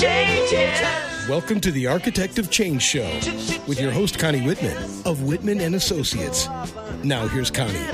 [0.00, 3.04] Welcome to the Architect of Change Show
[3.68, 6.48] with your host Connie Whitman of Whitman and Associates.
[7.04, 7.84] Now here's Connie.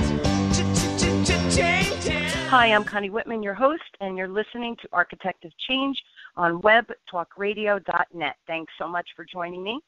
[2.48, 6.00] Hi, I'm Connie Whitman, your host, and you're listening to Architect of Change
[6.36, 8.36] on webtalkradio.net.
[8.46, 9.80] Thanks so much for joining me.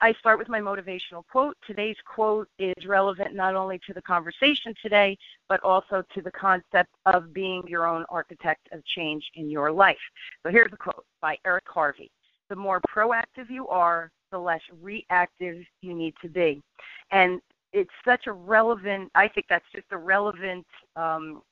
[0.00, 1.56] I start with my motivational quote.
[1.66, 5.16] Today's quote is relevant not only to the conversation today,
[5.48, 9.98] but also to the concept of being your own architect of change in your life.
[10.42, 12.10] So here's the quote by Eric Harvey
[12.48, 16.62] The more proactive you are, the less reactive you need to be.
[17.10, 17.40] And
[17.72, 21.42] it's such a relevant, I think that's just a relevant um,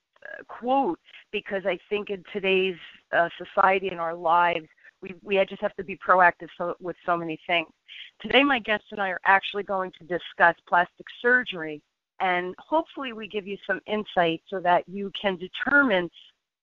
[0.48, 0.98] quote
[1.32, 2.76] because I think in today's
[3.12, 4.66] uh, society and our lives,
[5.02, 7.68] we, we just have to be proactive so, with so many things.
[8.20, 11.82] Today, my guest and I are actually going to discuss plastic surgery,
[12.20, 16.10] and hopefully, we give you some insight so that you can determine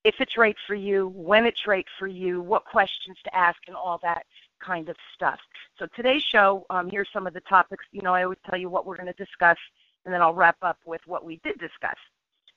[0.03, 3.75] if it's right for you, when it's right for you, what questions to ask, and
[3.75, 4.25] all that
[4.59, 5.39] kind of stuff.
[5.77, 7.85] So, today's show, um, here's some of the topics.
[7.91, 9.57] You know, I always tell you what we're going to discuss,
[10.05, 11.97] and then I'll wrap up with what we did discuss.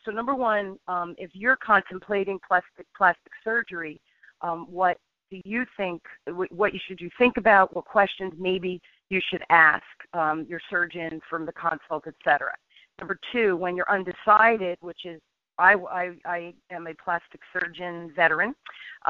[0.05, 4.01] So, number one, um, if you're contemplating plastic plastic surgery,
[4.41, 4.99] um, what
[5.31, 9.85] do you think what you should you think about what questions maybe you should ask
[10.15, 12.53] um, your surgeon from the consult etc
[12.99, 15.21] number two when you're undecided which is
[15.59, 18.55] I, I, I am a plastic surgeon veteran.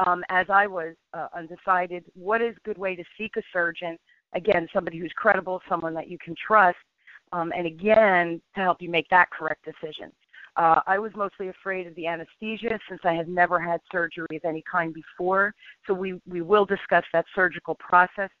[0.05, 3.97] Um, as I was uh, undecided, what is a good way to seek a surgeon?
[4.33, 6.77] Again, somebody who's credible, someone that you can trust,
[7.33, 10.11] um, and again, to help you make that correct decision.
[10.57, 14.43] Uh, I was mostly afraid of the anesthesia since I had never had surgery of
[14.43, 15.53] any kind before.
[15.85, 18.31] So we, we will discuss that surgical process,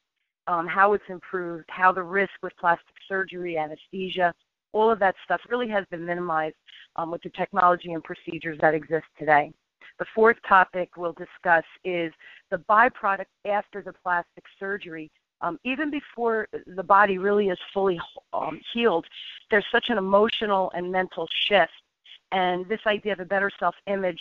[0.47, 4.33] um, how it's improved, how the risk with plastic surgery, anesthesia,
[4.73, 6.55] all of that stuff really has been minimized
[6.95, 9.51] um, with the technology and procedures that exist today.
[9.99, 12.11] The fourth topic we'll discuss is
[12.49, 15.11] the byproduct after the plastic surgery.
[15.41, 17.99] Um, even before the body really is fully
[18.33, 19.05] um, healed,
[19.51, 21.71] there's such an emotional and mental shift
[22.31, 24.19] and this idea of a better self image,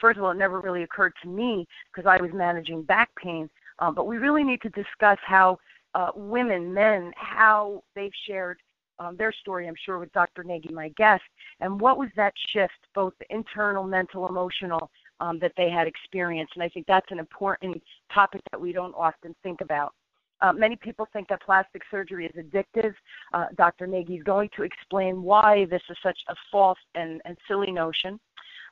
[0.00, 3.48] first of all, it never really occurred to me because I was managing back pain.
[3.78, 5.58] Um, but we really need to discuss how
[5.94, 8.58] uh, women, men, how they've shared
[8.98, 10.42] um, their story, I'm sure, with Dr.
[10.44, 11.22] Nagy, my guest,
[11.60, 14.90] and what was that shift, both internal, mental, emotional,
[15.20, 16.52] um, that they had experienced.
[16.54, 19.92] And I think that's an important topic that we don't often think about.
[20.40, 22.94] Uh, many people think that plastic surgery is addictive.
[23.32, 23.86] Uh, Dr.
[23.86, 28.20] Nagy is going to explain why this is such a false and, and silly notion.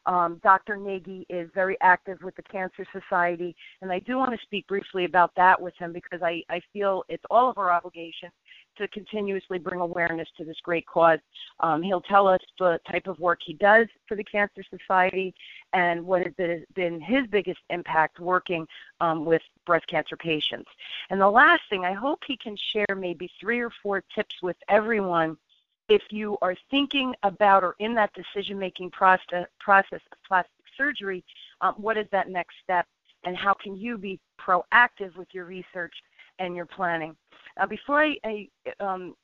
[0.07, 0.77] Um, Dr.
[0.77, 5.07] Nagy is very active with the Cancer Society, and I do want to speak briefly
[5.07, 8.29] about that with him because I, I feel it's all of our obligation
[8.77, 11.19] to continuously bring awareness to this great cause.
[11.61, 15.35] Um, he'll tell us the type of work he does for the Cancer Society
[15.73, 18.67] and what has been, his biggest impact working
[19.01, 20.71] um, with breast cancer patients.
[21.11, 24.57] And the last thing, I hope he can share maybe three or four tips with
[24.69, 25.37] everyone
[25.89, 31.25] if you are thinking about or in that decision making process, process of plastic surgery,
[31.61, 32.87] um, what is that next step?
[33.25, 35.95] And how can you be proactive with your research
[36.39, 37.17] and your planning?
[37.59, 38.49] Uh, before I, I
[38.81, 39.15] um,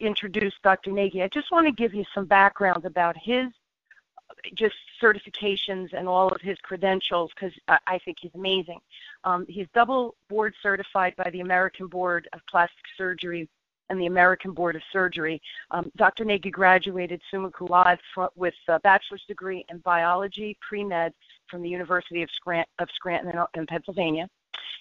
[0.00, 0.92] introduce Dr.
[0.92, 3.46] Nagy, I just want to give you some background about his
[4.54, 8.78] just certifications and all of his credentials because I, I think he's amazing.
[9.24, 13.48] Um, he's double board certified by the American Board of Plastic Surgery
[13.88, 15.40] and the American Board of Surgery.
[15.70, 16.24] Um, Dr.
[16.24, 17.98] Nagy graduated summa cum laude
[18.34, 21.12] with a bachelor's degree in biology pre-med
[21.48, 24.28] from the University of, Scrant- of Scranton in, in Pennsylvania.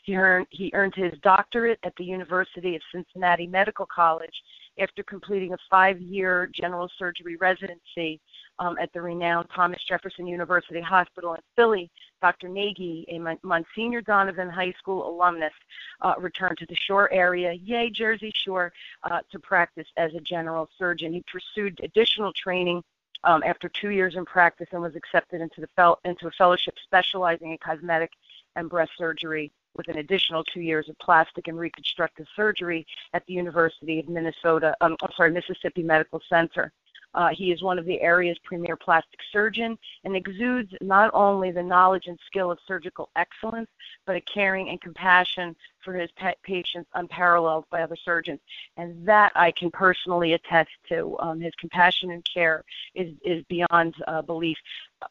[0.04, 4.34] He earned, he earned his doctorate at the University of Cincinnati Medical College
[4.80, 8.20] after completing a five year general surgery residency
[8.60, 11.90] um, at the renowned Thomas Jefferson University Hospital in Philly.
[12.22, 12.48] Dr.
[12.48, 15.54] Nagy, a Monsignor Donovan High School alumnus,
[16.02, 18.72] uh, returned to the Shore area, yay, Jersey Shore,
[19.04, 21.14] uh, to practice as a general surgeon.
[21.14, 22.84] He pursued additional training
[23.24, 26.76] um, after two years in practice and was accepted into, the fel- into a fellowship
[26.84, 28.12] specializing in cosmetic
[28.56, 33.34] and breast surgery with an additional two years of plastic and reconstructive surgery at the
[33.34, 36.72] University of Minnesota, um, I'm sorry, Mississippi Medical Center.
[37.16, 41.64] Uh, he is one of the area's premier plastic surgeon and exudes not only the
[41.64, 43.70] knowledge and skill of surgical excellence,
[44.06, 46.10] but a caring and compassion for his
[46.44, 48.40] patients unparalleled by other surgeons.
[48.78, 51.16] And that I can personally attest to.
[51.20, 52.64] Um, his compassion and care
[52.94, 54.58] is, is beyond uh, belief.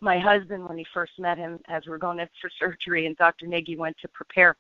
[0.01, 3.17] My husband, when he first met him, as we we're going in for surgery, and
[3.17, 3.47] Dr.
[3.47, 4.56] Nagy went to prepare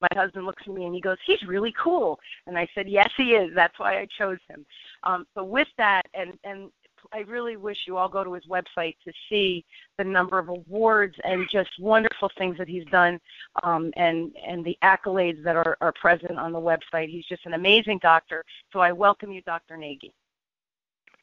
[0.00, 3.10] my husband looks at me and he goes, "He's really cool." And I said, "Yes,
[3.16, 3.54] he is.
[3.54, 4.66] That's why I chose him."
[5.04, 6.70] Um, so with that, and and
[7.12, 9.64] I really wish you all go to his website to see
[9.98, 13.20] the number of awards and just wonderful things that he's done,
[13.62, 17.08] um, and and the accolades that are, are present on the website.
[17.08, 18.44] He's just an amazing doctor.
[18.72, 19.76] So I welcome you, Dr.
[19.76, 20.12] Nagy.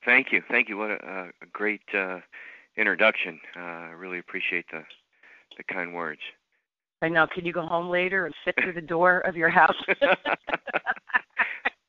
[0.06, 0.78] Thank you, thank you.
[0.78, 2.20] What a, a great uh,
[2.78, 3.40] introduction.
[3.56, 4.84] Uh, I really appreciate the
[5.58, 6.22] the kind words.
[7.02, 7.28] I know.
[7.28, 9.76] Can you go home later and sit through the door of your house?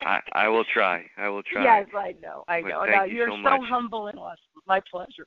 [0.05, 1.05] I, I will try.
[1.17, 1.65] I will try.
[1.65, 2.45] Yes, I know.
[2.49, 2.85] I know.
[2.85, 4.39] Thank no, you you're so so, humble and awesome.
[4.67, 5.27] My pleasure.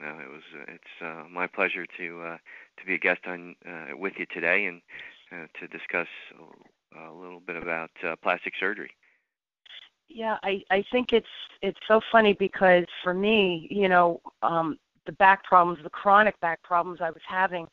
[0.00, 0.42] No, it was.
[0.54, 2.36] Uh, it's uh, my pleasure to uh,
[2.78, 4.80] to be a guest on uh, with you today and
[5.32, 6.08] uh, to discuss
[6.96, 8.90] a, a little bit about uh, plastic surgery.
[10.08, 11.26] Yeah, I I think it's
[11.62, 16.62] it's so funny because for me, you know, um the back problems, the chronic back
[16.62, 17.66] problems I was having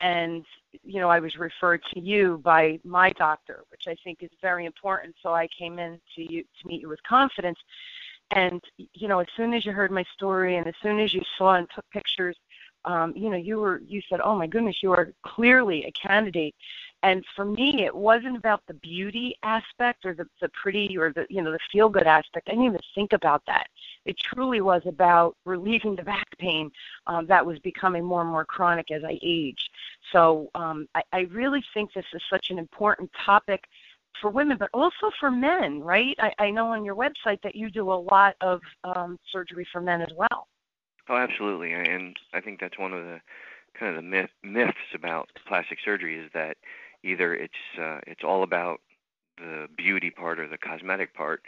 [0.00, 0.44] and
[0.84, 4.64] you know, I was referred to you by my doctor, which I think is very
[4.64, 5.14] important.
[5.22, 7.58] So I came in to you to meet you with confidence.
[8.32, 11.22] And you know, as soon as you heard my story and as soon as you
[11.36, 12.36] saw and took pictures,
[12.84, 16.54] um, you know, you were you said, "Oh my goodness, you are clearly a candidate."
[17.02, 21.26] And for me, it wasn't about the beauty aspect or the, the pretty or the
[21.30, 22.48] you know the feel good aspect.
[22.48, 23.66] I didn't even think about that.
[24.04, 26.70] It truly was about relieving the back pain
[27.06, 29.70] um, that was becoming more and more chronic as I aged.
[30.12, 33.64] So um, I, I really think this is such an important topic
[34.20, 36.16] for women, but also for men, right?
[36.18, 39.80] I, I know on your website that you do a lot of um, surgery for
[39.80, 40.48] men as well.
[41.08, 43.20] Oh, absolutely, and I think that's one of the
[43.78, 46.56] kind of the myth, myths about plastic surgery is that
[47.02, 48.80] either it's uh, it's all about
[49.38, 51.42] the beauty part or the cosmetic part,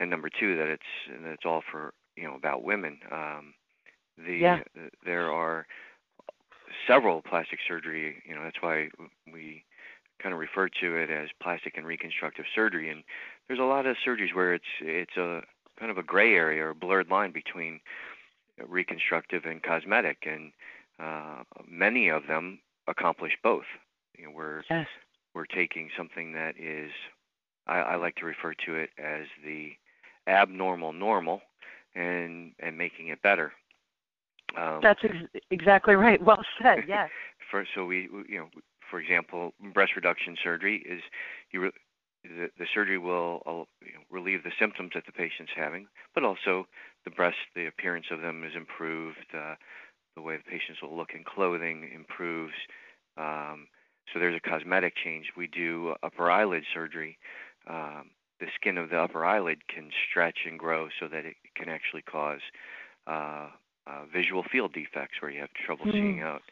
[0.00, 0.82] and number two that it's
[1.22, 2.98] that it's all for you know about women.
[3.10, 3.54] Um,
[4.16, 4.60] the Yeah.
[5.04, 5.66] there are
[6.86, 8.22] several plastic surgery.
[8.26, 8.88] You know that's why
[9.32, 9.64] we
[10.22, 12.90] kind of refer to it as plastic and reconstructive surgery.
[12.90, 13.02] And
[13.48, 15.42] there's a lot of surgeries where it's it's a
[15.78, 17.80] kind of a gray area or a blurred line between
[18.68, 20.52] reconstructive and cosmetic, and
[20.98, 23.64] uh, many of them accomplish both.
[24.18, 24.86] You know, we're Yes.
[25.34, 26.90] we're taking something that is
[27.66, 29.72] I, I like to refer to it as the
[30.26, 31.40] abnormal normal
[31.94, 33.52] and and making it better.
[34.56, 36.22] Um, That's ex- exactly right.
[36.22, 36.84] Well said.
[36.88, 37.10] Yes.
[37.50, 38.48] for so we we- you know
[38.90, 41.02] for example breast reduction surgery is
[41.50, 41.70] you re,
[42.24, 43.52] the, the surgery will uh,
[43.84, 46.66] you know, relieve the symptoms that the patient's having but also
[47.04, 49.54] the breast the appearance of them is improved uh,
[50.16, 52.54] the way the patients will look in clothing improves
[53.16, 53.66] um,
[54.12, 57.18] so there's a cosmetic change we do upper eyelid surgery
[57.68, 58.10] um,
[58.44, 62.02] the skin of the upper eyelid can stretch and grow so that it can actually
[62.02, 62.40] cause
[63.06, 63.48] uh,
[63.86, 65.92] uh, visual field defects where you have trouble Mm.
[65.92, 66.42] seeing out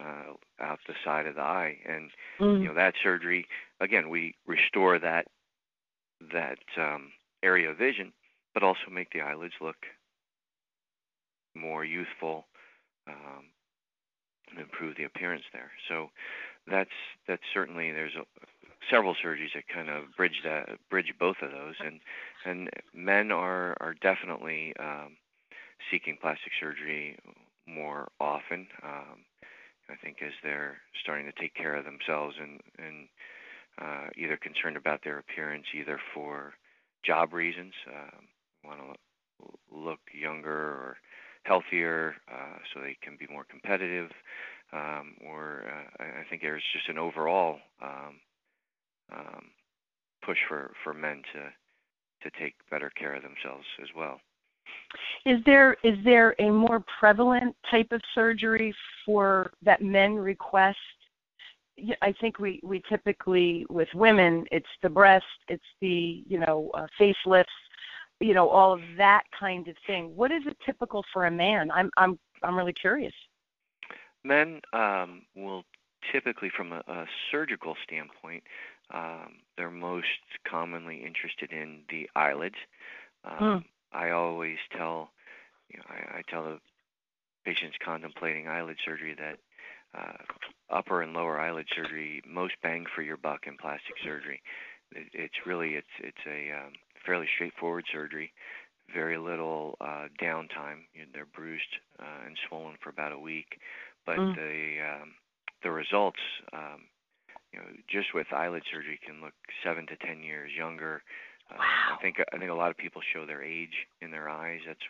[0.00, 2.62] uh, out the side of the eye, and Mm.
[2.62, 3.46] you know that surgery
[3.80, 5.26] again we restore that
[6.32, 7.12] that um,
[7.42, 8.12] area of vision,
[8.54, 9.86] but also make the eyelids look
[11.54, 12.46] more youthful,
[13.06, 13.44] um,
[14.50, 15.70] and improve the appearance there.
[15.88, 16.10] So
[16.66, 16.90] that's
[17.26, 18.24] that's certainly there's a,
[18.90, 22.00] several surgeries that kind of bridge that bridge both of those, and
[22.44, 25.16] and men are are definitely um,
[25.90, 27.18] seeking plastic surgery
[27.66, 28.66] more often.
[28.82, 29.24] Um,
[29.90, 33.08] I think as they're starting to take care of themselves and and
[33.80, 36.54] uh, either concerned about their appearance, either for
[37.04, 38.26] job reasons, um,
[38.64, 40.96] want to look younger or
[41.44, 44.10] healthier, uh, so they can be more competitive,
[44.72, 48.20] um, or uh, I think there's just an overall um,
[49.14, 49.50] um,
[50.24, 51.40] push for for men to
[52.22, 54.20] to take better care of themselves as well.
[55.24, 60.78] Is there is there a more prevalent type of surgery for that men request?
[62.02, 66.86] I think we we typically with women it's the breast, it's the you know uh,
[67.00, 67.44] facelifts,
[68.20, 70.14] you know all of that kind of thing.
[70.16, 71.70] What is it typical for a man?
[71.70, 73.14] I'm I'm I'm really curious.
[74.24, 75.64] Men um, will
[76.12, 78.42] typically, from a, a surgical standpoint,
[78.92, 80.06] um, they're most
[80.46, 82.56] commonly interested in the eyelids.
[83.24, 85.10] Um, I always tell,
[85.68, 86.58] you know, I, I tell the
[87.44, 89.38] patients contemplating eyelid surgery that
[89.98, 90.18] uh,
[90.70, 94.42] upper and lower eyelid surgery, most bang for your buck in plastic surgery.
[94.92, 96.72] It, it's really it's it's a um,
[97.04, 98.32] fairly straightforward surgery.
[98.94, 100.84] Very little uh, downtime.
[100.94, 101.62] You know, they're bruised
[101.98, 103.58] uh, and swollen for about a week,
[104.06, 104.34] but Mm.
[104.34, 105.14] the um,
[105.62, 106.20] the results,
[106.52, 106.82] um,
[107.52, 111.02] you know, just with eyelid surgery can look seven to ten years younger.
[111.50, 111.96] Uh, Wow.
[111.98, 114.60] I think I think a lot of people show their age in their eyes.
[114.66, 114.84] That's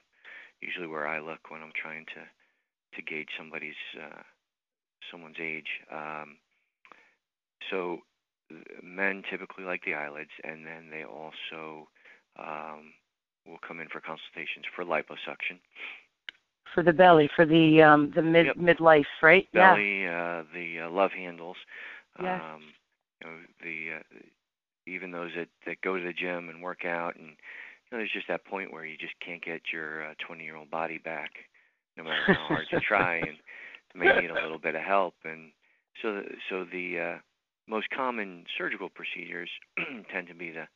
[0.61, 2.27] usually where I look when I'm trying to
[2.97, 4.23] to gauge somebody's uh,
[5.11, 5.69] someone's age.
[5.93, 6.37] Um,
[7.71, 7.99] so
[8.83, 11.89] men typically like the eyelids, and then they also
[12.39, 12.93] um,
[13.47, 15.59] will come in for consultations for liposuction.
[16.75, 18.57] For the belly, for the um, the mid Yep.
[18.57, 19.49] midlife, right?
[19.53, 21.57] Belly, uh, the uh, love handles.
[22.21, 22.41] Yes.
[22.43, 22.63] Um,
[23.21, 24.19] you know, the uh,
[24.87, 28.13] even those that that go to the gym and work out, and you know, there's
[28.13, 31.31] just that point where you just can't get your 20 year old body back,
[31.97, 33.39] no matter how hard you try, and
[33.95, 35.15] may need a little bit of help.
[35.25, 35.51] And
[36.03, 37.19] so, the, so the uh,
[37.69, 39.51] most common surgical procedures
[40.13, 40.67] tend to be the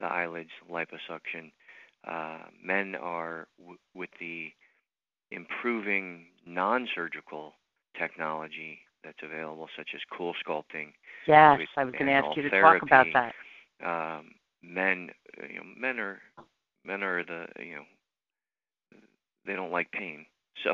[0.00, 1.52] the eyelids, liposuction.
[2.06, 4.50] Uh, men are w- with the
[5.30, 7.54] improving non-surgical
[7.98, 10.92] technology that's available, such as cool sculpting.
[11.26, 13.34] Yes, with I was going to ask you to talk about that.
[13.84, 15.10] Um, men,
[15.48, 16.20] you know, men are
[16.84, 17.82] men are the you know
[19.46, 20.26] they don't like pain.
[20.64, 20.72] So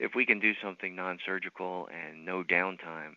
[0.00, 3.14] if we can do something non-surgical and no downtime,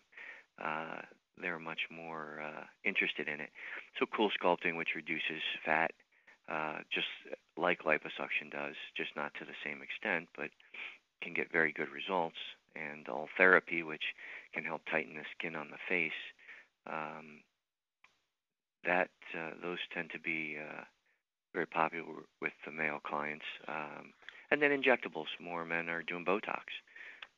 [0.64, 1.02] uh,
[1.36, 3.50] they're much more uh, interested in it.
[3.98, 5.90] So cool sculpting, which reduces fat,
[6.48, 7.08] uh, just
[7.56, 10.50] like liposuction does, just not to the same extent, but
[11.20, 12.38] can get very good results.
[12.78, 14.14] And Ultherapy, which
[14.54, 16.12] can help tighten the skin on the face,
[16.86, 17.40] um,
[18.84, 20.84] that uh, those tend to be uh,
[21.52, 23.44] very popular with the male clients.
[23.66, 24.12] Um,
[24.50, 25.26] and then injectables.
[25.40, 26.64] More men are doing Botox.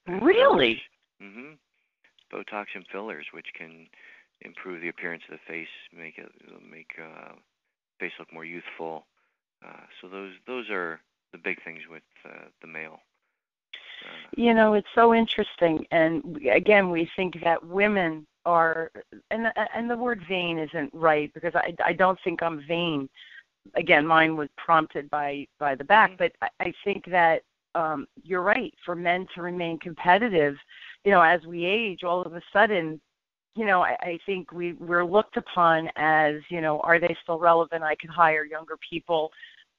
[0.07, 0.83] Really?
[1.21, 1.59] Mhm.
[2.33, 3.89] Botox and fillers, which can
[4.43, 6.31] improve the appearance of the face, make it
[6.63, 7.35] make uh,
[7.99, 9.07] face look more youthful.
[9.65, 11.01] Uh, so those those are
[11.33, 13.01] the big things with uh, the male.
[14.37, 18.91] You know, it's so interesting, and again, we think that women are,
[19.31, 23.09] and and the word vain isn't right because I I don't think I'm vain.
[23.75, 26.19] Again, mine was prompted by by the back, Mhm.
[26.19, 27.43] but I, I think that
[27.75, 28.73] um you're right.
[28.85, 30.57] For men to remain competitive,
[31.05, 33.01] you know, as we age, all of a sudden,
[33.57, 37.39] you know, I, I think we we're looked upon as, you know, are they still
[37.39, 37.83] relevant?
[37.83, 39.31] I could hire younger people,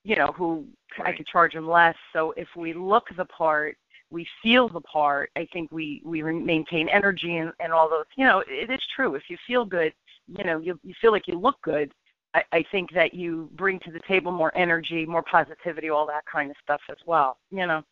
[0.03, 0.65] you know, who
[0.99, 1.17] I Right.
[1.17, 1.95] could charge them less.
[2.13, 3.77] So if we look the part
[4.11, 5.31] we feel the part.
[5.35, 8.05] I think we we maintain energy and, and all those.
[8.17, 9.15] You know, it is true.
[9.15, 9.93] If you feel good,
[10.27, 11.91] you know, you you feel like you look good.
[12.33, 16.23] I, I think that you bring to the table more energy, more positivity, all that
[16.31, 17.37] kind of stuff as well.
[17.49, 17.83] You know.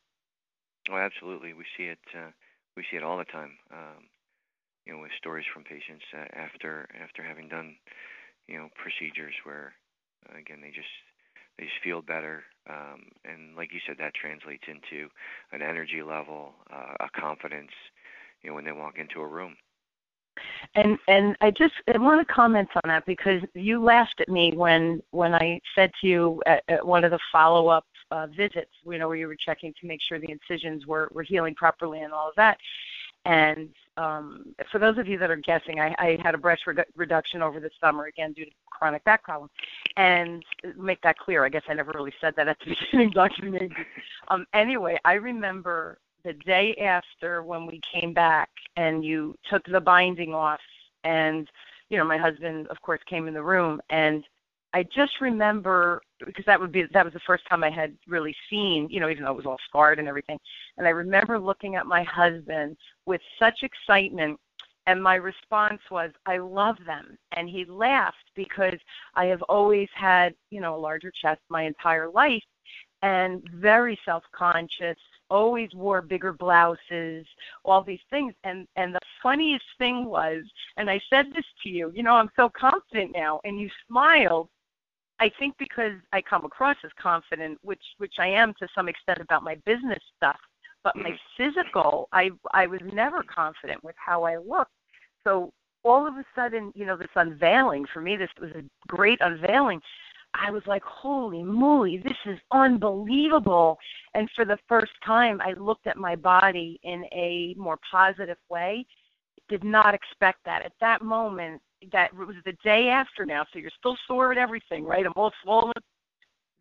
[0.92, 1.54] oh, absolutely.
[1.54, 2.00] We see it.
[2.14, 2.32] Uh,
[2.76, 3.58] we see it all the time.
[3.72, 4.06] Um,
[4.86, 7.76] you know, with stories from patients uh, after after having done,
[8.48, 9.74] you know, procedures where,
[10.38, 10.88] again, they just
[11.60, 12.44] they just feel better.
[12.70, 15.10] Um, and like you said, that translates into
[15.52, 17.72] an energy level, uh, a confidence.
[18.42, 19.58] You know, when they walk into a room.
[20.76, 24.54] And and I just I want to comment on that because you laughed at me
[24.56, 28.72] when when I said to you at, at one of the follow up uh, visits,
[28.86, 32.00] you know, where you were checking to make sure the incisions were were healing properly
[32.02, 32.58] and all of that.
[33.26, 36.86] And um, for those of you that are guessing, I, I had a breast redu-
[36.96, 39.50] reduction over the summer again due to chronic back problem.
[39.98, 40.44] And
[40.78, 43.50] make that clear, I guess I never really said that at the beginning, Dr.
[43.50, 43.76] Nagy.
[44.30, 49.82] Um, anyway, I remember the day after when we came back and you took the
[49.82, 50.62] binding off
[51.04, 51.50] and
[51.90, 54.26] you know my husband of course came in the room and
[54.74, 58.36] i just remember because that would be that was the first time i had really
[58.50, 60.40] seen you know even though it was all scarred and everything.
[60.78, 64.40] And i remember looking at my husband with such excitement
[64.88, 67.18] and my response was i love them.
[67.34, 68.80] And he laughed because
[69.16, 72.44] i have always had you know a larger chest my entire life
[73.02, 74.98] and very self conscious
[75.30, 77.26] always wore bigger blouses
[77.64, 78.34] all these things.
[78.44, 80.44] And and the funniest thing was
[80.78, 83.40] and i said this to you you know i'm so confident now.
[83.44, 84.50] And you smiled
[85.20, 89.20] i think because i come across as confident which which i am to some extent
[89.20, 90.40] about my business stuff
[90.84, 91.20] but my Mhm.
[91.38, 94.72] physical i i was never confident with how i looked
[95.24, 95.52] so
[95.84, 99.82] all of a sudden you know this unveiling for me this was a great unveiling
[100.34, 103.80] I was like, holy moly, this is unbelievable.
[104.14, 108.86] And for the first time, I looked at my body in a more positive way.
[109.48, 110.64] Did not expect that.
[110.64, 114.84] At that moment, that was the day after now, so you're still sore and everything,
[114.84, 115.06] right?
[115.06, 115.74] I'm all swollen.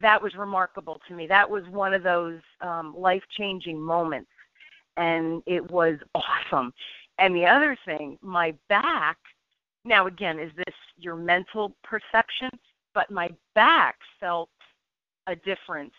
[0.00, 1.26] That was remarkable to me.
[1.26, 4.30] That was one of those um, life changing moments.
[4.96, 6.72] And it was awesome.
[7.18, 9.18] And the other thing, my back,
[9.84, 12.50] now again, is this your mental perception?
[12.98, 14.50] but my back felt
[15.28, 15.94] a difference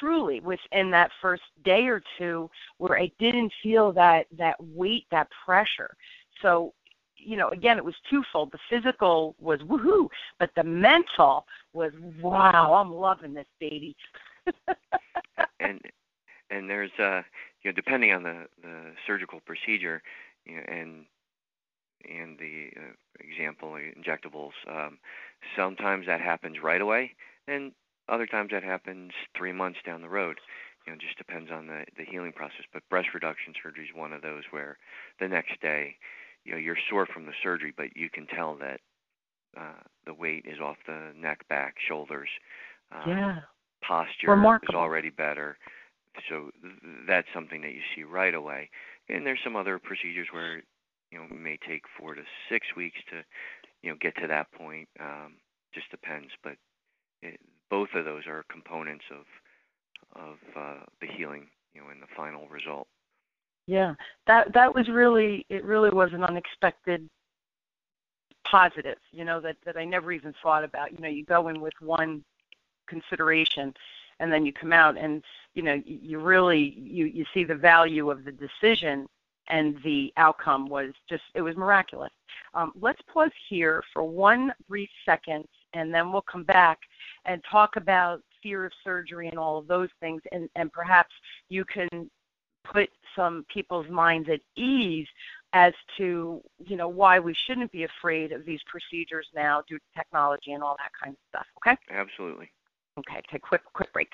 [0.00, 5.28] truly within that first day or two where I didn't feel that that weight, that
[5.44, 5.94] pressure.
[6.40, 6.72] So,
[7.24, 8.52] you know, again, it was twofold.
[8.52, 13.96] The physical was woohoo, but the mental was wow, I'm loving this baby.
[15.60, 15.80] and
[16.50, 17.22] and there's uh
[17.62, 20.02] you know depending on the the surgical procedure
[20.44, 21.06] you know, and
[22.06, 24.98] and the uh, example injectables um
[25.56, 27.12] sometimes that happens right away
[27.48, 27.72] and
[28.08, 30.38] other times that happens three months down the road.
[30.86, 32.66] You know, just depends on the the healing process.
[32.72, 34.76] But breast reduction surgery is one of those where
[35.20, 35.96] the next day,
[36.44, 38.80] you know, you're sore from the surgery, but you can tell that
[39.56, 42.28] uh, the weight is off the neck, back, shoulders.
[42.92, 43.38] Um, yeah.
[43.86, 44.74] Posture Remarkable.
[44.74, 45.58] is already better.
[46.28, 46.74] So th-
[47.06, 48.70] that's something that you see right away.
[49.08, 50.62] And there's some other procedures where
[51.10, 53.22] you know it may take four to six weeks to
[53.82, 54.88] you know get to that point.
[55.00, 55.34] Um,
[55.74, 56.56] just depends, but
[57.20, 59.26] it, both of those are components of
[60.16, 62.86] of uh, the healing, you know, in the final result.
[63.66, 63.94] Yeah,
[64.26, 65.64] that that was really it.
[65.64, 67.08] Really was an unexpected
[68.44, 70.92] positive, you know, that that I never even thought about.
[70.92, 72.22] You know, you go in with one
[72.86, 73.72] consideration,
[74.20, 75.22] and then you come out, and
[75.54, 79.06] you know, you really you you see the value of the decision,
[79.48, 82.12] and the outcome was just it was miraculous.
[82.52, 86.78] Um, let's pause here for one brief second, and then we'll come back
[87.24, 91.14] and talk about fear of surgery and all of those things, and and perhaps
[91.48, 92.10] you can
[92.64, 95.06] put some people's minds at ease
[95.52, 99.84] as to you know why we shouldn't be afraid of these procedures now due to
[99.96, 101.46] technology and all that kind of stuff.
[101.58, 101.76] Okay.
[101.90, 102.50] Absolutely.
[102.98, 103.20] Okay.
[103.30, 104.10] Take a quick quick break.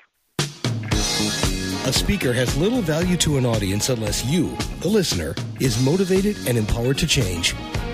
[1.83, 6.57] A speaker has little value to an audience unless you, the listener, is motivated and
[6.57, 7.55] empowered to change.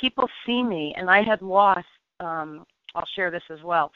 [0.00, 1.86] People see me and i had lost
[2.20, 3.90] um, I'll share this as well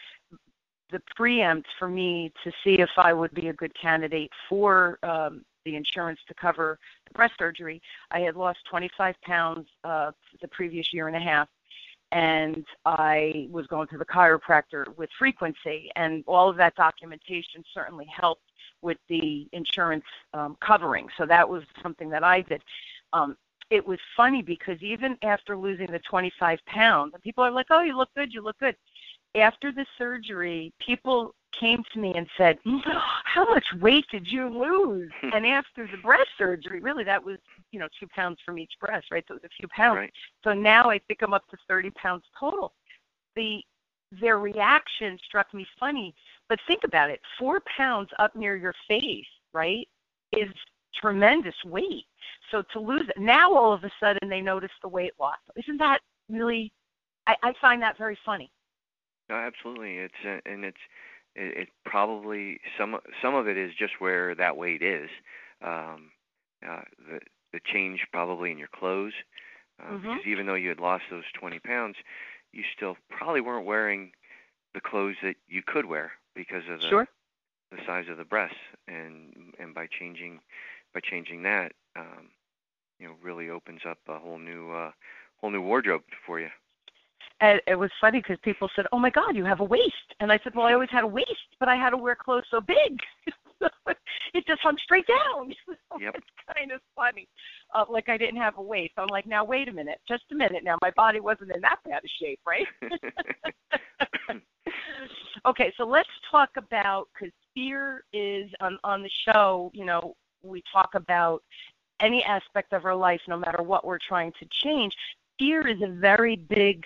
[0.90, 5.44] the preempt for me to see if I would be a good candidate for um,
[5.64, 7.82] the insurance to cover the breast surgery.
[8.10, 11.48] I had lost 25 pounds uh, the previous year and a half,
[12.12, 18.06] and I was going to the chiropractor with frequency, and all of that documentation certainly
[18.06, 18.42] helped
[18.82, 21.08] with the insurance um, covering.
[21.18, 22.62] So that was something that I did.
[23.12, 23.36] Um,
[23.70, 27.96] it was funny because even after losing the 25 pounds, people are like, "Oh, you
[27.96, 28.76] look good, you look good."
[29.36, 32.82] After the surgery, people came to me and said, mm,
[33.24, 35.30] "How much weight did you lose?" Hmm.
[35.34, 37.38] and after the breast surgery, really, that was
[37.72, 39.24] you know two pounds from each breast, right?
[39.26, 39.96] So it was a few pounds.
[39.96, 40.12] Right.
[40.44, 42.74] So now I think I'm up to 30 pounds total.
[43.34, 43.62] The
[44.12, 46.14] their reaction struck me funny,
[46.48, 49.88] but think about it: four pounds up near your face, right,
[50.32, 50.50] is
[51.00, 52.06] tremendous weight.
[52.50, 55.38] So to lose it now, all of a sudden they notice the weight loss.
[55.56, 56.72] Isn't that really?
[57.26, 58.50] I, I find that very funny.
[59.28, 59.98] No, absolutely.
[59.98, 60.78] It's uh, and it's
[61.34, 65.08] it, it probably some some of it is just where that weight is.
[65.62, 66.10] Um,
[66.66, 67.20] uh, the
[67.52, 69.12] the change probably in your clothes,
[69.80, 70.02] uh, mm-hmm.
[70.02, 71.96] because even though you had lost those 20 pounds,
[72.52, 74.10] you still probably weren't wearing
[74.74, 77.08] the clothes that you could wear because of the sure.
[77.70, 80.40] the size of the breasts, and and by changing
[80.94, 82.30] by changing that, um,
[82.98, 84.92] you know, really opens up a whole new uh,
[85.40, 86.48] whole new wardrobe for you
[87.40, 90.32] and it was funny because people said, "Oh my God, you have a waist," and
[90.32, 92.60] I said, "Well, I always had a waist, but I had to wear clothes so
[92.60, 93.00] big,
[94.34, 95.54] it just hung straight down."
[95.98, 96.16] Yep.
[96.16, 97.26] it's kind of funny,
[97.74, 98.92] uh, like I didn't have a waist.
[98.98, 100.62] I'm like, now wait a minute, just a minute.
[100.62, 102.66] Now my body wasn't in that bad a shape, right?
[105.46, 109.70] okay, so let's talk about because fear is on on the show.
[109.72, 111.42] You know, we talk about
[112.00, 114.94] any aspect of our life, no matter what we're trying to change.
[115.38, 116.84] Fear is a very big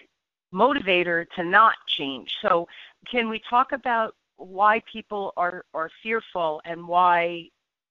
[0.53, 2.31] motivator to not change.
[2.43, 2.67] So,
[3.11, 7.49] can we talk about why people are, are fearful and why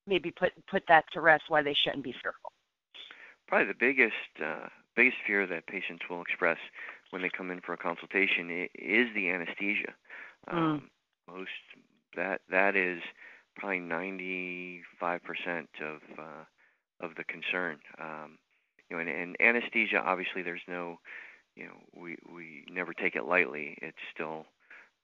[0.07, 2.51] maybe put put that to rest why they shouldn't be fearful?
[3.49, 6.57] probably the biggest uh, biggest fear that patients will express
[7.09, 9.93] when they come in for a consultation is the anesthesia.
[10.49, 10.57] Mm.
[10.57, 10.89] Um,
[11.27, 11.49] most
[12.15, 13.01] that that is
[13.57, 14.81] probably 95%
[15.81, 16.45] of uh,
[17.01, 17.79] of the concern.
[17.99, 18.37] Um,
[18.89, 20.99] you know, and, and anesthesia obviously there's no,
[21.59, 23.77] you know, we we never take it lightly.
[23.81, 24.45] It's still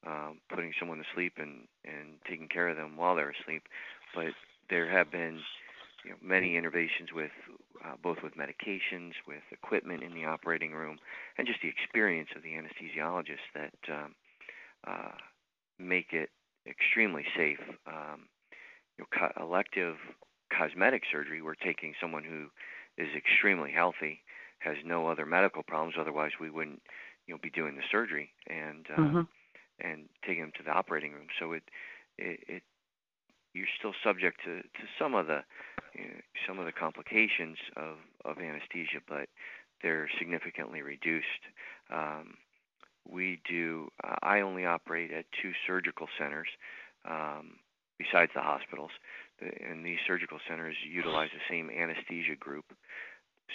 [0.08, 3.64] um, putting someone to sleep and and taking care of them while they're asleep.
[4.16, 4.34] But
[4.70, 5.40] there have been
[6.06, 7.32] you know, many innovations with
[7.84, 10.98] uh, both with medications, with equipment in the operating room,
[11.38, 14.16] and just the experience of the anesthesiologist that um,
[14.88, 15.12] uh,
[15.78, 16.30] make it
[16.68, 17.60] extremely safe.
[17.86, 18.28] Um,
[18.98, 19.96] you know, co- elective
[20.56, 22.48] cosmetic surgery, we're taking someone who
[22.98, 24.22] is extremely healthy,
[24.66, 25.96] has no other medical problems.
[26.00, 26.82] Otherwise, we wouldn't,
[27.26, 29.22] you know, be doing the surgery and uh, Mm-hmm.
[29.80, 31.28] and taking them to the operating room.
[31.40, 31.64] So it,
[32.18, 32.64] it, it
[33.54, 35.42] you're still subject to, to some of the
[35.94, 39.28] you know, some of the complications of, of anesthesia, but
[39.82, 41.44] they're significantly reduced.
[41.92, 42.36] Um,
[43.08, 43.90] we do.
[44.04, 46.50] Uh, I only operate at two surgical centers
[47.08, 47.60] um,
[47.98, 48.92] besides the hospitals,
[49.40, 52.66] the, and these surgical centers utilize the same anesthesia group.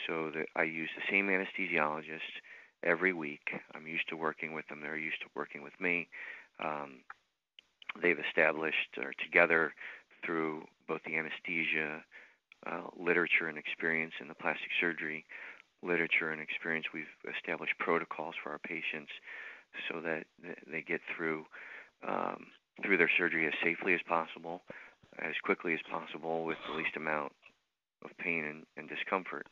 [0.06, 2.40] So that I use the same anesthesiologist
[2.82, 3.50] every week.
[3.74, 4.80] I'm used to working with them.
[4.80, 6.08] They're used to working with me.
[6.62, 7.00] Um,
[8.00, 9.74] they've established or together
[10.24, 12.02] through both the anesthesia
[12.66, 15.24] uh, literature and experience in the plastic surgery
[15.82, 19.10] literature and experience, we've established protocols for our patients
[19.88, 20.24] so that
[20.70, 21.44] they get through
[22.06, 22.46] um,
[22.82, 24.62] through their surgery as safely as possible,
[25.18, 27.32] as quickly as possible, with the least amount
[28.02, 29.46] of pain and, and discomfort.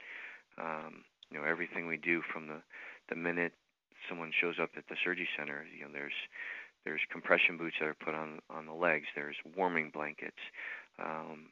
[0.61, 2.62] Um, you know, everything we do from the
[3.09, 3.53] the minute
[4.09, 6.16] someone shows up at the surgery center, you know, there's
[6.85, 9.07] there's compression boots that are put on on the legs.
[9.14, 10.40] There's warming blankets
[10.99, 11.51] um,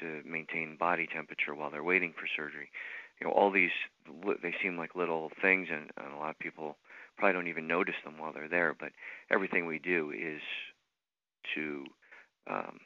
[0.00, 2.70] to maintain body temperature while they're waiting for surgery.
[3.20, 3.70] You know, all these
[4.42, 6.76] they seem like little things, and, and a lot of people
[7.16, 8.74] probably don't even notice them while they're there.
[8.78, 8.92] But
[9.30, 10.40] everything we do is
[11.54, 11.84] to
[12.48, 12.78] um,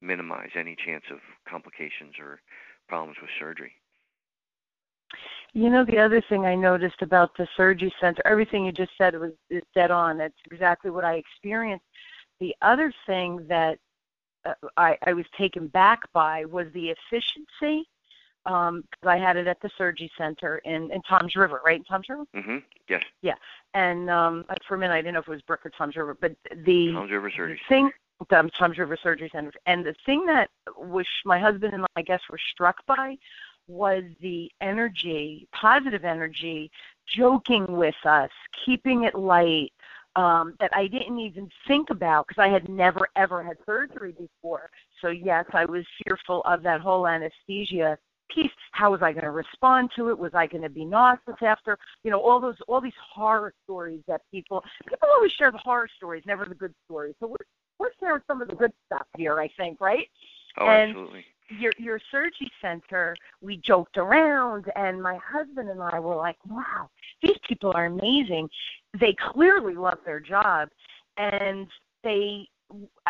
[0.00, 1.18] minimize any chance of
[1.48, 2.40] complications or
[2.88, 3.72] problems with surgery.
[5.52, 9.18] You know, the other thing I noticed about the surgery center, everything you just said
[9.18, 10.18] was is dead on.
[10.18, 11.84] That's exactly what I experienced.
[12.38, 13.78] The other thing that
[14.44, 17.88] uh, I, I was taken back by was the efficiency.
[18.46, 21.76] Um, I had it at the surgery center in, in Toms River, right?
[21.76, 22.24] In Toms River?
[22.34, 22.56] Mm-hmm.
[22.88, 23.02] Yes.
[23.20, 23.34] Yeah.
[23.74, 26.16] And um, for a minute, I didn't know if it was Brook or Toms River,
[26.18, 26.34] but
[26.64, 27.60] the Toms River Surgery.
[27.68, 32.02] thing, the Toms River Surgery Center, and the thing that was my husband and I
[32.02, 33.16] guess were struck by
[33.70, 36.70] was the energy, positive energy,
[37.16, 38.30] joking with us,
[38.64, 39.72] keeping it light,
[40.16, 44.70] um, that I didn't even think about because I had never ever had surgery before.
[45.00, 47.96] So yes, I was fearful of that whole anesthesia
[48.34, 48.50] piece.
[48.72, 50.18] How was I going to respond to it?
[50.18, 51.78] Was I going to be nauseous after?
[52.02, 55.88] You know, all those all these horror stories that people people always share the horror
[55.96, 57.14] stories, never the good stories.
[57.20, 57.46] So we're
[57.78, 60.08] we're sharing some of the good stuff here, I think, right?
[60.58, 61.24] Oh, and absolutely.
[61.50, 66.90] Your your surgery center, we joked around, and my husband and I were like, "Wow,
[67.22, 68.48] these people are amazing.
[68.98, 70.68] They clearly love their job,
[71.16, 71.66] and
[72.02, 72.48] they,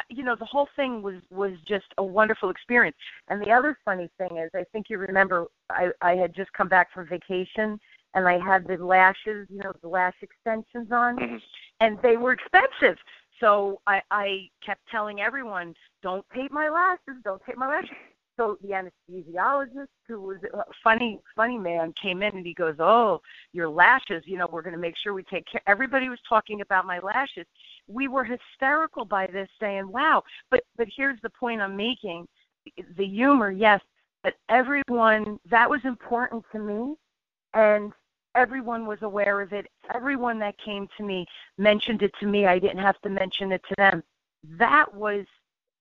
[0.08, 2.96] you know, the whole thing was was just a wonderful experience."
[3.28, 6.68] And the other funny thing is, I think you remember, I I had just come
[6.68, 7.78] back from vacation,
[8.14, 11.36] and I had the lashes, you know, the lash extensions on, hmm
[11.82, 12.98] and they were expensive.
[13.40, 17.88] So I, I kept telling everyone, don't tape my lashes, don't tape my lashes.
[18.40, 23.20] So the anesthesiologist, who was a funny, funny man, came in and he goes, "Oh,
[23.52, 24.22] your lashes.
[24.24, 27.00] You know, we're going to make sure we take care." Everybody was talking about my
[27.00, 27.44] lashes.
[27.86, 32.26] We were hysterical by this, saying, "Wow!" But but here's the point I'm making:
[32.96, 33.82] the humor, yes,
[34.22, 36.94] but everyone that was important to me,
[37.52, 37.92] and
[38.34, 39.66] everyone was aware of it.
[39.92, 41.26] Everyone that came to me
[41.58, 42.46] mentioned it to me.
[42.46, 44.02] I didn't have to mention it to them.
[44.58, 45.26] That was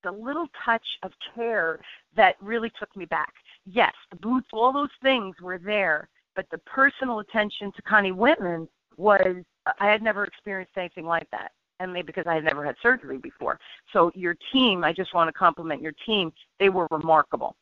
[0.04, 1.80] the little touch of care
[2.16, 3.34] that really took me back.
[3.66, 8.68] Yes, the boots, all those things were there, but the personal attention to Connie Whitman
[8.98, 9.44] was,
[9.80, 11.52] I had never experienced anything like that.
[11.82, 13.58] And maybe because I had never had surgery before.
[13.94, 16.34] So your team, I just want to compliment your team.
[16.60, 17.56] They were remarkable.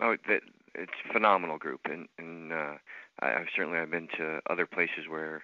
[0.00, 0.42] Oh, that
[0.74, 2.74] it's a phenomenal group, and and uh,
[3.20, 5.42] I, I've certainly I've been to other places where,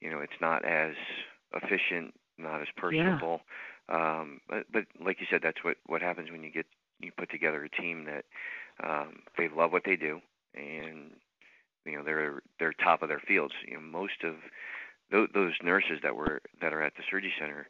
[0.00, 0.94] you know, it's not as
[1.60, 3.40] efficient, not as personable.
[3.88, 6.66] Um, but but like you said, that's what what happens when you get
[7.00, 8.24] you put together a team that
[8.82, 10.20] um, they love what they do,
[10.54, 11.12] and
[11.84, 13.54] you know they're they're top of their fields.
[13.66, 14.34] You know, most of
[15.10, 17.68] those, those nurses that were that are at the surgery center,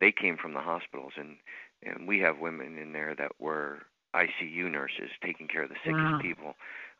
[0.00, 1.36] they came from the hospitals, and
[1.82, 3.80] and we have women in there that were
[4.14, 6.18] ICU nurses taking care of the sickest Wow.
[6.20, 6.54] people.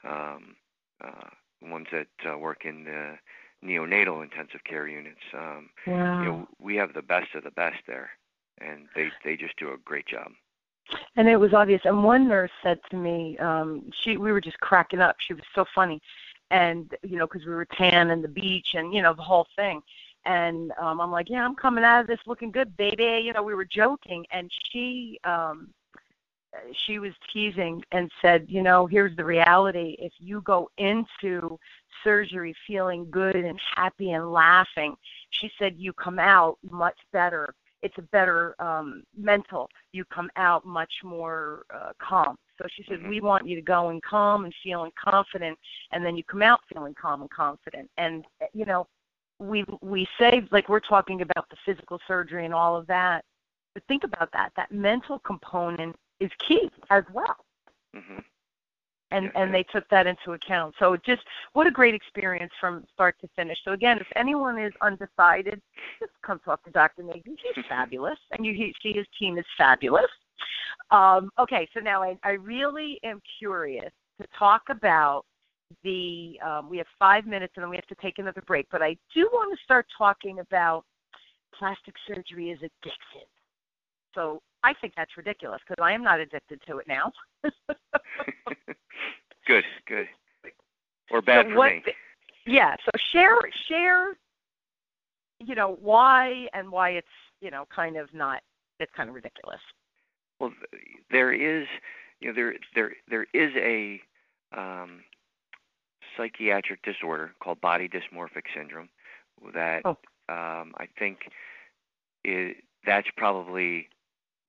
[0.04, 0.56] Um,
[1.02, 1.28] uh,
[1.62, 3.18] ones that uh, work in the
[3.64, 5.20] neonatal intensive care units.
[5.34, 6.20] Um, wow.
[6.20, 8.10] You know, we have the best of the best there,
[8.60, 10.30] and they they just do a great job.
[11.16, 11.82] And it was obvious.
[11.84, 15.16] And one nurse said to me, um, she we were just cracking up.
[15.20, 16.00] She was so funny,
[16.50, 19.46] and you know, because we were tan and the beach and you know the whole
[19.56, 19.80] thing.
[20.26, 23.22] And um, I'm like, yeah, I'm coming out of this looking good, baby.
[23.24, 25.72] You know, we were joking, and she um,
[26.86, 29.96] she was teasing and said, you know, here's the reality.
[29.98, 31.58] If you go into
[32.02, 34.94] surgery feeling good and happy and laughing,
[35.30, 37.54] she said you come out much better.
[37.82, 39.68] It's a better um, mental.
[39.92, 42.36] You come out much more uh, calm.
[42.58, 43.08] So she said, Mhm.
[43.08, 45.58] we want you to go in calm and feeling confident,
[45.92, 47.90] and then you come out feeling calm and confident.
[47.96, 48.86] And you know,
[49.38, 53.24] we we say like we're talking about the physical surgery and all of that,
[53.74, 54.52] but think about that.
[54.56, 57.36] That mental component is key as well
[57.94, 58.20] hmm
[59.10, 60.74] and and they took that into account.
[60.78, 63.58] So it just what a great experience from start to finish.
[63.64, 65.60] So again if anyone is undecided
[65.98, 67.22] just come talk to dr Nagy.
[67.54, 70.10] he's fabulous and you he- see his team is fabulous.
[70.90, 75.24] Um, okay so now I, I really am curious to talk about
[75.84, 78.82] the um, we have five minutes and then we have to take another break but
[78.82, 80.84] i do want to start talking about
[81.60, 83.28] plastic surgery is addictive.
[84.14, 87.12] So I think that's ridiculous because I am not addicted to it now.
[89.46, 90.06] good, good.
[91.10, 91.82] Or bad so for what, me.
[92.46, 92.76] Yeah.
[92.84, 94.16] So share share,
[95.38, 97.08] you know, why and why it's
[97.40, 98.42] you know kind of not
[98.78, 99.60] it's kind of ridiculous.
[100.38, 100.52] Well,
[101.10, 101.66] there is,
[102.20, 104.00] you know, there there there is a
[104.56, 105.00] um,
[106.16, 108.88] psychiatric disorder called body dysmorphic syndrome
[109.54, 109.96] that Oh.
[110.28, 111.30] um, I think
[112.24, 113.88] it, that's probably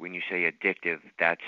[0.01, 1.41] when you say addictive, that's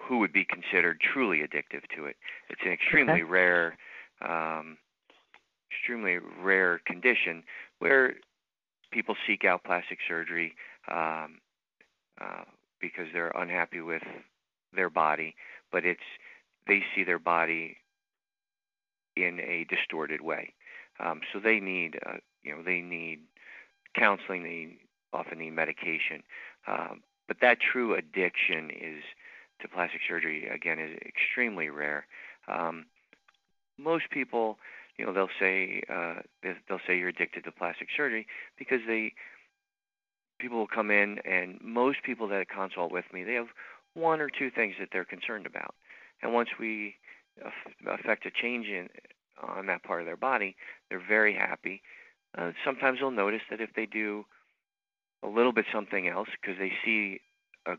[0.00, 2.16] who would be considered truly addictive to it.
[2.48, 3.30] It's an extremely Okay.
[3.30, 3.76] rare,
[4.22, 4.78] um,
[5.70, 7.44] extremely rare condition
[7.80, 8.14] where
[8.90, 10.54] people seek out plastic surgery
[10.90, 11.38] um,
[12.20, 12.44] uh,
[12.80, 14.02] because they're unhappy with
[14.74, 15.34] their body,
[15.70, 16.00] but it's
[16.66, 17.76] they see their body
[19.16, 20.54] in a distorted way.
[20.98, 23.20] Um, so they need, uh, you know, they need
[23.94, 24.42] counseling.
[24.44, 24.78] They
[25.12, 26.22] often need medication.
[26.66, 29.02] Um, but that true addiction is
[29.60, 32.06] to plastic surgery again is extremely rare.
[32.48, 32.86] Um,
[33.78, 34.58] most people,
[34.96, 38.26] you know, they'll say uh, they- they'll say you're addicted to plastic surgery
[38.58, 39.14] because they
[40.38, 43.48] people will come in and most people that consult with me they have
[43.94, 45.74] one or two things that they're concerned about,
[46.22, 46.96] and once we
[47.44, 48.88] aff- affect a change in
[49.42, 50.54] on that part of their body,
[50.88, 51.82] they're very happy.
[52.36, 54.24] Uh, sometimes they'll notice that if they do
[55.22, 57.20] a little bit something else because they see
[57.66, 57.72] a,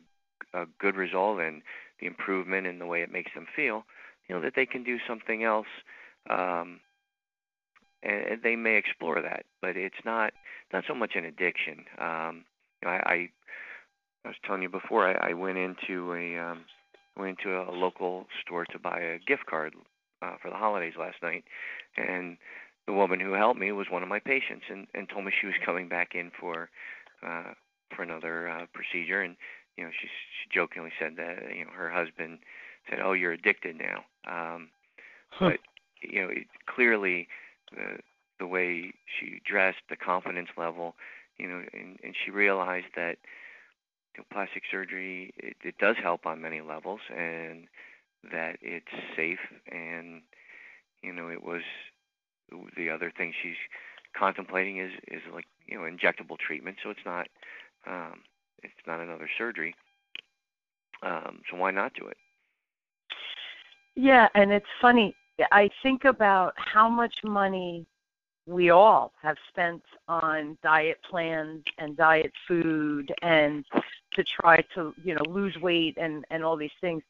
[0.60, 1.62] a good result and
[2.00, 3.84] the improvement in the way it makes them feel,
[4.28, 5.68] you know, that they can do something else,
[6.30, 6.80] um,
[8.04, 9.46] and, and they may explore that.
[9.62, 10.34] But it's not
[10.74, 11.86] not so much an addiction.
[12.00, 12.46] Um,
[12.84, 13.30] I, I
[14.26, 16.66] I was telling you before I, I went into a um,
[17.18, 19.74] went into a local store to buy a gift card
[20.22, 21.44] uh, for the holidays last night,
[21.98, 22.38] and
[22.88, 25.48] the woman who helped me was one of my patients and, and told me she
[25.48, 26.70] was coming back in for
[27.26, 27.54] uh,
[27.96, 29.36] for another uh, procedure, and
[29.78, 32.40] you know she she jokingly said that you know her husband
[32.90, 34.70] said, "Oh, you're addicted now," um,
[35.40, 35.60] but
[36.02, 37.28] you know it, clearly
[37.72, 38.00] the
[38.40, 40.96] the way she dressed, the confidence level,
[41.38, 43.18] you know, and, and she realized that
[44.16, 47.68] you know, plastic surgery it, it does help on many levels, and
[48.32, 49.40] that it's safe,
[49.72, 50.22] and
[51.02, 51.62] you know it was
[52.76, 53.56] the other thing she's
[54.18, 57.28] contemplating is is like you know injectable treatment, so it's not
[57.88, 58.22] um,
[58.64, 59.76] it's not another surgery.
[61.04, 62.18] Um, so why not do it?
[63.96, 65.16] Yeah, and it's funny.
[65.52, 67.86] I think about how much money
[68.46, 73.66] we all have spent on diet plans and diet food and
[74.14, 77.04] to try to, you know, lose weight and and all these things.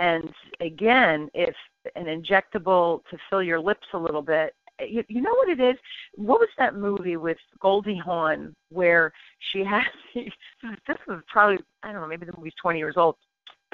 [0.00, 1.54] And again, if
[1.94, 5.76] an injectable to fill your lips a little bit, you, you know what it is?
[6.14, 9.12] What was that movie with Goldie Hawn where
[9.52, 9.84] she had
[10.14, 13.16] this was probably I don't know, maybe the movie's 20 years old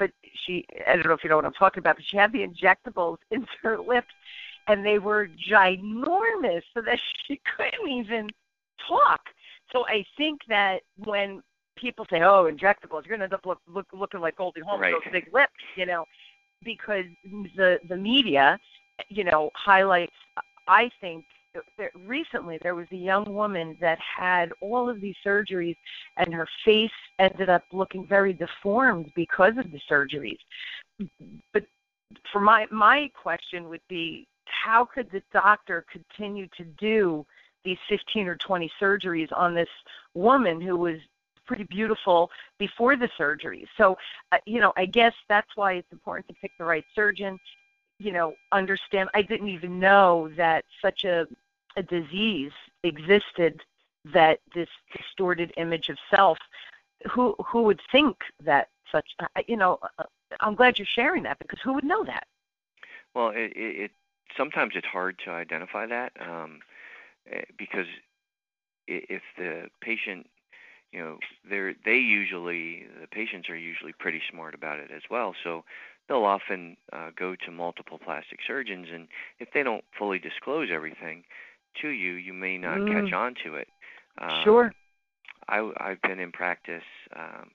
[0.01, 0.11] but
[0.45, 2.39] she I don't know if you know what I'm talking about, but she had the
[2.39, 4.13] injectables into her lips
[4.67, 8.27] and they were ginormous so that she couldn't even
[8.87, 9.21] talk.
[9.71, 11.41] So I think that when
[11.77, 14.93] people say, "Oh, injectables," you're gonna end up look, look, looking like Goldie Hawn Right.
[14.93, 16.05] with those big lips, you know,
[16.63, 17.05] because
[17.55, 18.59] the the media,
[19.09, 20.13] you know, highlights.
[20.67, 21.25] I think
[21.77, 25.75] there, recently there was a young woman that had all of these surgeries,
[26.17, 30.39] and her face ended up looking very deformed because of the surgeries.
[31.53, 31.65] But
[32.31, 37.25] for my my question would be how could the doctor continue to do
[37.63, 39.69] these 15 or 20 surgeries on this
[40.13, 40.97] woman who was
[41.45, 43.67] pretty beautiful before the surgery.
[43.77, 43.97] So,
[44.31, 47.37] uh, you know, I guess that's why it's important to pick the right surgeon.
[48.01, 49.09] You know, understand.
[49.13, 51.27] I didn't even know that such a
[51.77, 52.51] a disease
[52.83, 53.61] existed
[54.13, 56.39] that this distorted image of self.
[57.11, 59.05] Who who would think that such?
[59.47, 60.03] You know, uh,
[60.39, 62.25] I'm glad you're sharing that because who would know that?
[63.13, 63.91] Well, it, it, it
[64.35, 66.59] sometimes it's hard to identify that um,
[67.31, 67.85] eh, because
[68.87, 70.27] if the patient
[70.91, 71.17] you know
[71.49, 75.63] they're they usually the patients are usually pretty smart about it as well so
[76.07, 79.07] they'll often uh, go to multiple plastic surgeons and
[79.39, 81.23] if they don't fully disclose everything
[81.81, 82.91] to you you may not mm.
[82.91, 83.67] catch on to it.
[84.19, 84.73] Um, sure.
[85.47, 86.83] I i've been in practice
[87.15, 87.51] um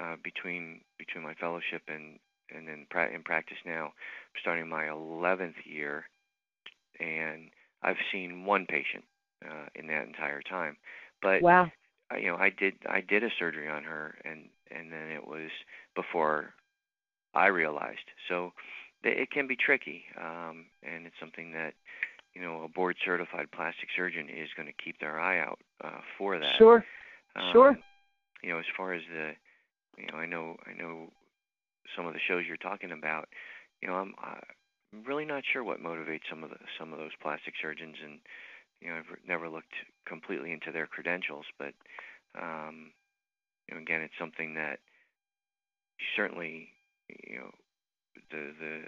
[0.00, 2.18] uh, between between my fellowship and
[2.54, 6.04] and in, pra- in practice now I'm starting my 11th year
[7.00, 7.50] and
[7.82, 9.04] I've seen one patient
[9.44, 10.76] uh, in that entire time.
[11.22, 11.70] But wow.
[12.18, 15.50] you know, I did I did a surgery on her, and and then it was
[15.94, 16.54] before
[17.36, 18.08] I realized.
[18.28, 18.52] So
[19.04, 21.74] it can be tricky, um, and it's something that
[22.34, 26.00] you know a board certified plastic surgeon is going to keep their eye out uh,
[26.18, 26.56] for that.
[26.58, 26.84] Sure,
[27.36, 27.78] um, sure.
[28.42, 29.32] You know, as far as the,
[29.98, 31.12] you know, I know I know
[31.94, 33.28] some of the shows you're talking about.
[33.82, 37.12] You know, I'm I'm really not sure what motivates some of the some of those
[37.22, 38.18] plastic surgeons and
[38.80, 39.74] you know, I've never looked
[40.06, 41.72] completely into their credentials, but
[42.40, 42.92] um,
[43.68, 44.78] you know, again, it's something that
[46.14, 46.68] certainly,
[47.08, 47.50] you know,
[48.30, 48.80] the the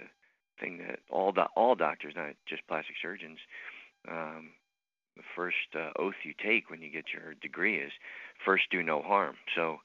[0.59, 3.39] thing that all do- all doctors, not just plastic surgeons,
[4.09, 4.51] um,
[5.15, 7.91] the first uh, oath you take when you get your degree is
[8.45, 9.35] first do no harm.
[9.55, 9.77] So,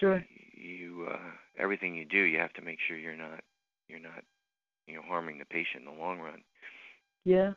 [0.00, 3.40] sure, you uh, everything you do, you have to make sure you're not
[3.88, 4.24] you're not
[4.86, 6.42] you know harming the patient in the long run.
[7.24, 7.52] Yeah,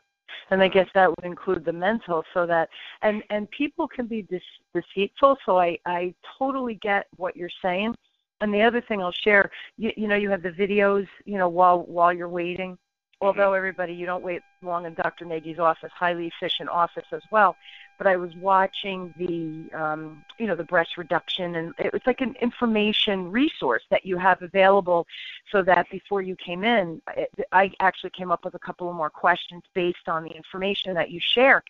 [0.49, 2.69] and I guess that would include the mental, so that
[3.01, 4.27] and and people can be
[4.73, 5.37] deceitful.
[5.45, 7.95] So I I totally get what you're saying.
[8.41, 11.49] And the other thing I'll share, you, you know, you have the videos, you know,
[11.49, 12.77] while while you're waiting.
[13.21, 15.25] Although everybody, you don't wait long in Dr.
[15.25, 17.57] Nagy's office, highly efficient office as well
[17.99, 22.21] but I was watching the um, you know the breast reduction, and it was like
[22.21, 25.05] an information resource that you have available,
[25.51, 28.95] so that before you came in, it, I actually came up with a couple of
[28.95, 31.61] more questions based on the information that you share,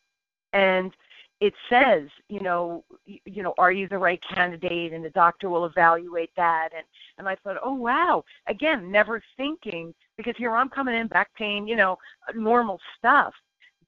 [0.54, 0.94] and
[1.40, 4.94] it says, you know, you, you know, are you the right candidate?
[4.94, 6.70] And the doctor will evaluate that.
[6.76, 6.86] And
[7.18, 11.68] and I thought, oh wow, again, never thinking because here I'm coming in back pain,
[11.68, 11.98] you know,
[12.36, 13.34] normal stuff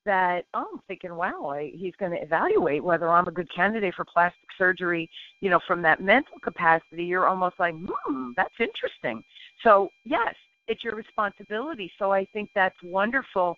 [0.06, 3.96] that oh, I'm thinking, wow, I, he's going to evaluate whether I'm a good candidate
[3.96, 5.10] for plastic surgery.
[5.42, 9.24] You know, from that mental capacity, you're almost like, hmm, that's interesting.
[9.64, 10.36] So yes,
[10.68, 11.92] it's your responsibility.
[12.00, 13.58] So I think that's wonderful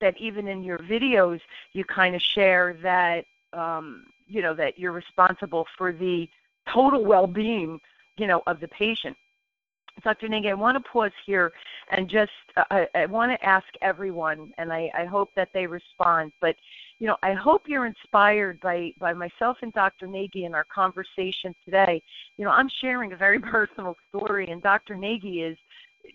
[0.00, 1.40] that even in your videos
[1.72, 6.28] you kind of share that um, you know that you're responsible for the
[6.72, 7.78] total well-being
[8.16, 9.16] you know of the patient
[10.02, 10.28] Dr.
[10.28, 11.52] Nagy, I want to pause here
[11.90, 15.66] and just uh, I, I want to ask everyone, and I, I hope that they
[15.66, 16.32] respond.
[16.40, 16.56] But
[16.98, 20.06] you know, I hope you're inspired by by myself and Dr.
[20.06, 22.02] Nagy in our conversation today.
[22.36, 24.96] You know, I'm sharing a very personal story, and Dr.
[24.96, 25.58] Nagy is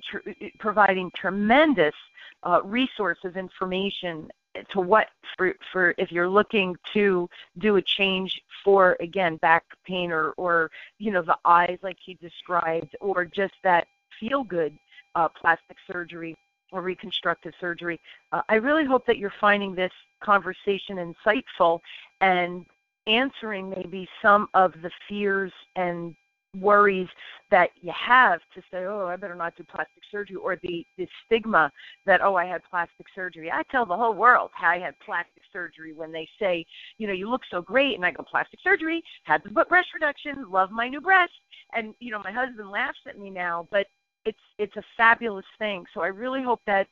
[0.09, 1.95] tr- providing tremendous
[2.43, 4.29] uh, resources, information
[4.71, 10.11] to what for for if you're looking to do a change for again back pain
[10.11, 13.87] or or you know the eyes like he described or just that
[14.19, 14.75] feel good
[15.15, 16.35] uh, plastic surgery
[16.71, 17.99] or reconstructive surgery.
[18.31, 21.79] Uh, I really hope that you're finding this conversation insightful
[22.21, 22.65] and
[23.05, 26.15] answering maybe some of the fears and
[26.59, 27.07] worries
[27.49, 31.07] that you have to say, oh, I better not do plastic surgery, or the, the
[31.25, 31.71] stigma
[32.05, 33.51] that, oh, I had plastic surgery.
[33.51, 36.65] I tell the whole world how I had plastic surgery when they say,
[36.97, 37.95] you know, you look so great.
[37.95, 41.31] And I go, plastic surgery, had the breast reduction, love my new breast.
[41.73, 43.87] And, you know, my husband laughs at me now, but
[44.25, 45.85] it's it's a fabulous thing.
[45.93, 46.87] So I really hope that,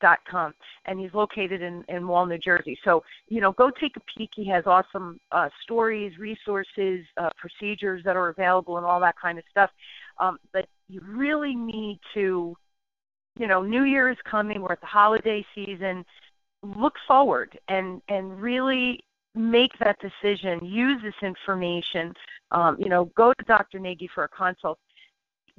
[0.00, 0.52] dot com,
[0.84, 2.78] and he's located in, in Wall, New Jersey.
[2.84, 4.28] So, you know, go take a peek.
[4.34, 9.38] He has awesome uh, stories, resources, uh, procedures that are available, and all that kind
[9.38, 9.70] of stuff.
[10.20, 12.56] Um, but you really need to,
[13.38, 14.60] you know, New Year is coming.
[14.60, 16.04] We're at the holiday season
[16.62, 19.00] look forward and and really
[19.34, 22.12] make that decision, use this information.
[22.50, 23.78] Um, you know, go to Dr.
[23.78, 24.78] Nagy for a consult.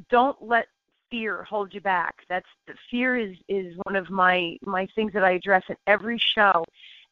[0.09, 0.67] Don't let
[1.09, 2.15] fear hold you back.
[2.29, 6.17] That's the fear is is one of my my things that I address in every
[6.17, 6.65] show.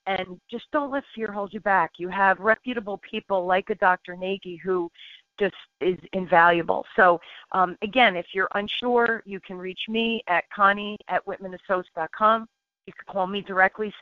[0.05, 1.91] And just don't let fear hold you back.
[1.97, 4.15] You have reputable people like a Dr.
[4.15, 4.89] Nagy who
[5.37, 6.85] just is invaluable.
[6.95, 7.19] So
[7.51, 12.47] um, again, if you're unsure, you can reach me at Connie at WhitmanAssociates.com.
[12.87, 13.93] You can call me directly,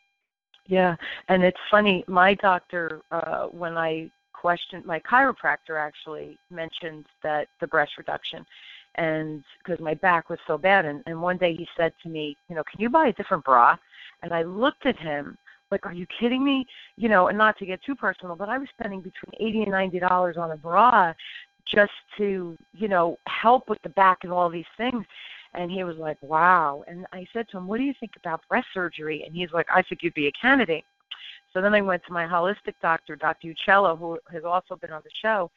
[0.66, 0.96] Yeah,
[1.28, 2.04] and it's funny.
[2.08, 8.46] My doctor, uh, when I questioned my chiropractor, actually mentioned that the breast reduction,
[8.94, 12.36] and because my back was so bad, and, and one day he said to me,
[12.48, 13.76] you know, can you buy a different bra?
[14.22, 15.36] And I looked at him
[15.70, 16.66] like, are you kidding me?
[16.96, 19.72] You know, and not to get too personal, but I was spending between eighty and
[19.72, 21.12] ninety dollars on a bra
[21.66, 25.04] just to, you know, help with the back and all these things.
[25.54, 26.84] And he was like, wow.
[26.88, 29.22] And I said to him, what do you think about breast surgery?
[29.24, 30.84] And he's like, I think you'd be a candidate.
[31.52, 33.54] So then I went to my holistic doctor, Dr.
[33.54, 35.50] Uccello, who has also been on the show.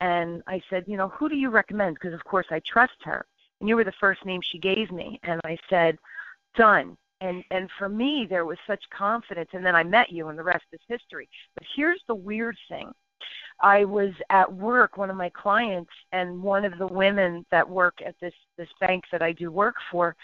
[0.00, 1.94] And I said, you know, who do you recommend?
[1.96, 3.26] Because, of course, I trust her.
[3.60, 5.18] And you were the first name she gave me.
[5.24, 5.98] And I said,
[6.56, 6.96] done.
[7.20, 9.50] And and for me, there was such confidence.
[9.52, 11.28] And then I met you, and the rest is history.
[11.54, 12.90] But here's the weird thing.
[13.62, 18.00] I was at work, one of my clients, and one of the women that work
[18.04, 20.16] at this this bank that I do work for,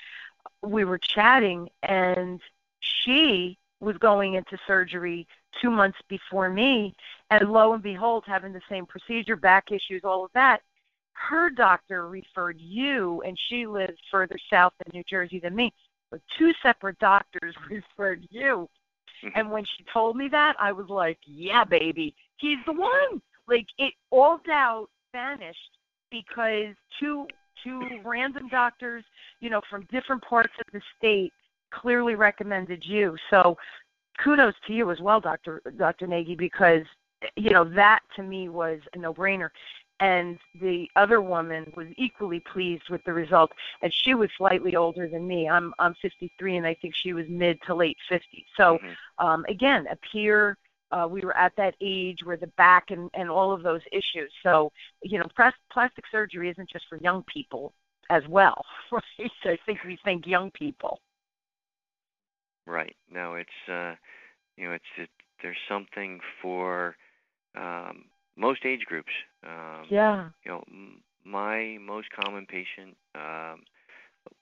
[0.63, 2.41] we were chatting, and
[2.81, 5.27] she was going into surgery
[5.61, 6.95] two months before me,
[7.31, 10.63] and lo and behold, having the same procedure, back issues, all of that.
[11.13, 15.73] Her doctor referred you, and she lives further south in New Jersey than me.
[16.11, 18.69] But two separate doctors referred you.
[19.25, 19.39] Mm-hmm.
[19.39, 23.21] And when she told me that, I was like, yeah, baby, he's the one.
[23.49, 25.59] Like it, all doubt vanished
[26.11, 27.27] because two
[27.65, 29.05] two random doctors,
[29.41, 31.33] you know, from different parts of the state,
[31.73, 33.17] clearly recommended you.
[33.31, 33.57] So,
[34.23, 36.83] kudos to you as well, Doctor Doctor Nagy, because
[37.37, 39.51] you know that to me was a no-brainer.
[39.99, 45.09] And the other woman was equally pleased with the result, and she was slightly older
[45.09, 45.49] than me.
[45.49, 48.45] I'm I'm 53, and I think she was mid to late 50s.
[48.59, 49.27] So, mm-hmm.
[49.27, 50.59] um, again, a peer
[50.93, 54.33] uh, we were at that age where the back and, and all of those issues.
[54.43, 54.71] So,
[55.03, 55.27] you know,
[55.71, 57.73] plastic surgery isn't just for young people
[58.11, 59.31] as well, right?
[59.43, 61.01] So I think we think young people.
[62.67, 62.97] Right.
[63.11, 63.95] No, it's uh,
[64.57, 65.11] you know, it's it,
[65.43, 66.97] there's something for
[67.57, 68.05] um,
[68.37, 69.13] most age groups.
[69.47, 70.29] Um, yeah.
[70.45, 73.63] You know, m- my most common patient, um,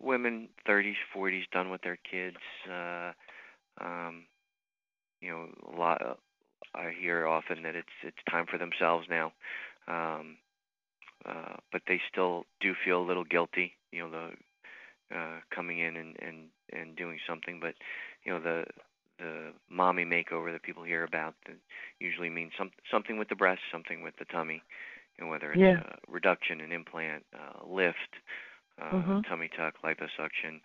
[0.00, 2.36] women 30s, 40s, done with their kids.
[2.70, 3.12] Uh,
[3.80, 4.24] um,
[5.20, 6.18] you know, a lot
[6.74, 9.32] I hear often that it's it's time for themselves now,
[9.88, 10.36] um,
[11.24, 15.96] uh, but they still do feel a little guilty, you know, the uh, coming in
[15.96, 16.36] and, and
[16.72, 17.60] and doing something.
[17.60, 17.74] But
[18.24, 18.64] you know, the
[19.18, 21.56] the mommy makeover that people hear about that
[22.00, 24.62] usually means some something with the breast, something with the tummy,
[25.18, 25.80] and whether it's yeah.
[25.80, 27.96] a reduction, an implant, uh, lift,
[28.80, 29.20] uh, mm-hmm.
[29.28, 30.60] tummy tuck, liposuction.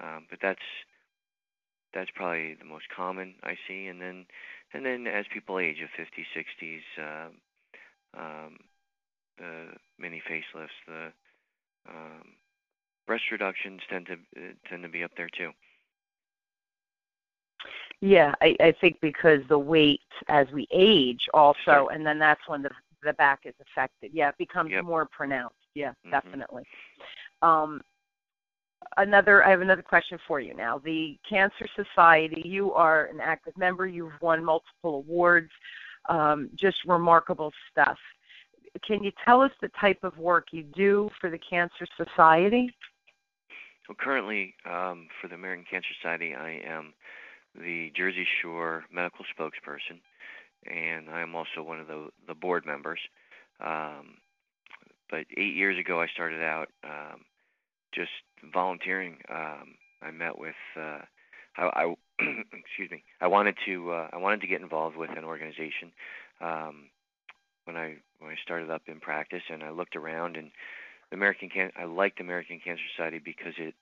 [0.00, 0.60] Um, but that's
[1.94, 4.26] that's probably the most common I see, and then
[4.74, 8.58] and then as people age, of 50s, 60s, uh, um,
[9.38, 9.68] the
[9.98, 11.12] mini facelifts, the
[11.88, 12.34] um,
[13.06, 15.50] breast reductions tend to uh, tend to be up there too.
[18.00, 21.92] Yeah, I, I think because the weight as we age also, Sure.
[21.92, 22.70] and then that's when the
[23.02, 24.10] the back is affected.
[24.12, 24.84] Yeah, it becomes Yep.
[24.84, 25.54] more pronounced.
[25.74, 26.10] Yeah, Mhm.
[26.10, 26.64] definitely.
[27.40, 27.82] Um,
[28.96, 30.78] another, I have another question for you now.
[30.78, 33.86] The Cancer Society, you are an active member.
[33.86, 35.52] You've won multiple awards.
[36.08, 37.98] Um, just remarkable stuff.
[38.82, 42.74] Can you tell us the type of work you do for the Cancer Society?
[43.88, 46.92] Well, currently, um, for the American Cancer Society, I am
[47.58, 50.00] the Jersey Shore medical spokesperson,
[50.66, 53.00] and I am also one of the, the board members.
[53.60, 54.18] Um,
[55.10, 57.20] but eight years ago, I started out um,
[57.94, 58.10] just
[58.52, 59.18] volunteering.
[59.30, 61.00] Um, I met with, uh,
[61.56, 61.94] I, I
[62.52, 65.92] excuse me, I wanted to, uh, I wanted to get involved with an organization.
[66.40, 66.90] Um,
[67.64, 70.50] when I when I started up in practice, and I looked around, and
[71.12, 73.74] American Can I liked American Cancer Society because it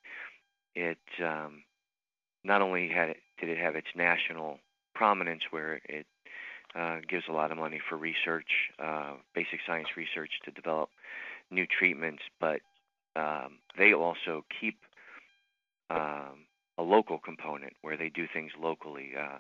[0.75, 1.63] it um,
[2.45, 4.59] not only had it, did it have its national
[4.95, 6.07] prominence where it
[6.75, 10.91] uh, gives a lot of money for research, uh, basic science research to develop
[11.51, 12.61] new treatments, but
[13.17, 14.79] um, they also keep
[15.91, 16.47] um,
[16.79, 19.13] a local component where they do things locally.
[19.19, 19.39] Uh,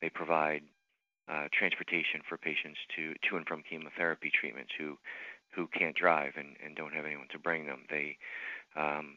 [0.00, 0.62] they provide
[1.28, 4.96] uh, transportation for patients to to and from chemotherapy treatments who
[5.54, 7.80] who can't drive and, and don't have anyone to bring them.
[7.90, 8.16] They
[8.76, 9.16] um,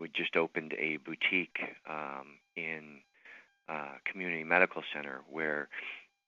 [0.00, 2.98] we just opened a boutique um, in
[3.68, 5.68] uh, community medical center where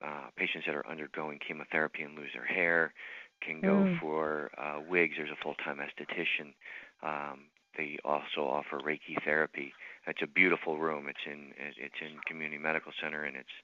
[0.05, 2.93] uh, patients that are undergoing chemotherapy and lose their hair
[3.41, 4.01] can go Mm.
[4.01, 5.15] for uh, wigs.
[5.17, 6.55] There's a full-time esthetician.
[7.03, 7.45] Um,
[7.77, 9.73] they also offer Reiki therapy.
[10.07, 11.07] It's a beautiful room.
[11.09, 13.57] It's in it's in community medical center, and it's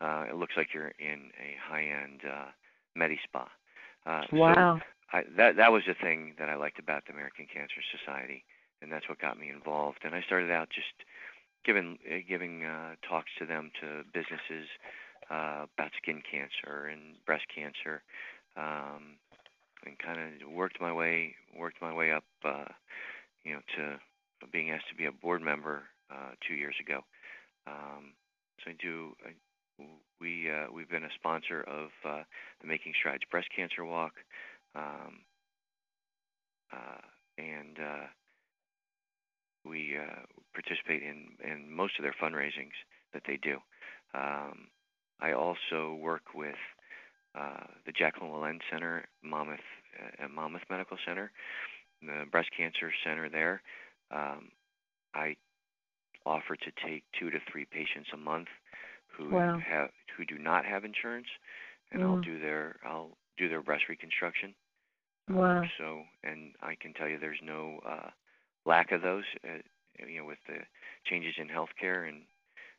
[0.00, 2.50] uh, it looks like you're in a high-end uh,
[2.94, 3.48] Medi Spa.
[4.04, 4.80] Uh, so Wow.
[5.12, 8.44] I, that that was the thing that I liked about the American Cancer Society,
[8.82, 9.98] and that's what got me involved.
[10.04, 11.08] And I started out just
[11.64, 14.68] giving uh, giving uh, talks to them to businesses
[15.30, 18.02] uh, about skin cancer and breast cancer,
[18.56, 19.18] um,
[19.84, 22.70] and kind of worked my way worked my way up, uh,
[23.44, 23.98] you know, to
[24.52, 27.00] being asked to be a board member uh, two years ago.
[27.66, 28.12] Um,
[28.64, 29.14] so I do.
[29.24, 29.30] I,
[30.20, 32.22] we uh, we've been a sponsor of uh,
[32.60, 34.12] the Making Strides Breast Cancer Walk,
[34.74, 35.20] um,
[36.72, 37.02] uh,
[37.36, 38.06] and uh,
[39.68, 40.22] we uh,
[40.54, 42.76] participate in in most of their fundraisings
[43.12, 43.58] that they do.
[44.14, 44.68] Um,
[45.20, 46.56] I also work with
[47.38, 49.60] uh, the Jacqueline Wilentz Center, Monmouth
[50.22, 51.32] uh, Monmouth Medical Center,
[52.02, 53.62] the breast cancer center there.
[54.10, 54.50] Um,
[55.14, 55.36] I
[56.26, 58.48] offer to take two to three patients a month
[59.16, 59.58] who Wow.
[59.64, 61.28] have who do not have insurance,
[61.92, 62.24] and I'll Mm.
[62.24, 64.54] do their I'll do their breast reconstruction.
[65.34, 65.62] Um, Wow.
[65.78, 68.10] so, and I can tell you, there's no uh,
[68.66, 69.24] lack of those.
[69.44, 69.58] Uh,
[70.08, 70.58] you know, with the
[71.06, 72.24] changes in healthcare and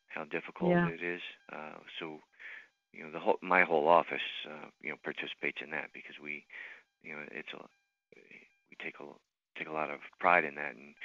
[0.07, 0.89] how difficult Yeah.
[0.89, 1.21] it is.
[1.51, 2.19] Uh, so,
[2.93, 6.45] you know, the whole my whole office, uh, you know, participates in that because we,
[7.03, 7.63] you know, it's a
[8.69, 9.05] we take a
[9.59, 10.95] take a lot of pride in that, and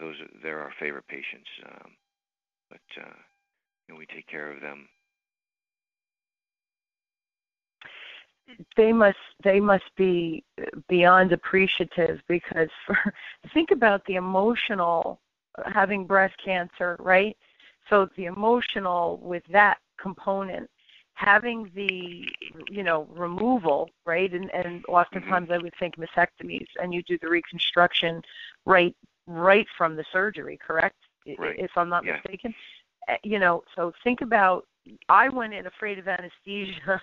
[0.00, 1.48] those are, they're our favorite patients.
[1.66, 1.92] Um,
[2.70, 3.16] but uh,
[3.88, 4.88] you know, we take care of them.
[8.76, 10.44] They must they must be
[10.88, 12.96] beyond appreciative because for
[13.54, 15.20] think about the emotional
[15.66, 17.36] having breast cancer right?
[17.90, 20.68] So the emotional with that component
[21.14, 22.24] having the
[22.70, 24.32] you know removal right?
[24.32, 28.22] And and oftentimes i would think mastectomies and you do the reconstruction
[28.66, 28.94] right
[29.26, 30.96] right from the surgery correct?
[31.38, 31.58] Right.
[31.58, 32.12] if i'm not Yeah.
[32.22, 32.54] mistaken.
[33.08, 34.66] Uh, you know so think about
[35.08, 37.00] i went in afraid of anesthesia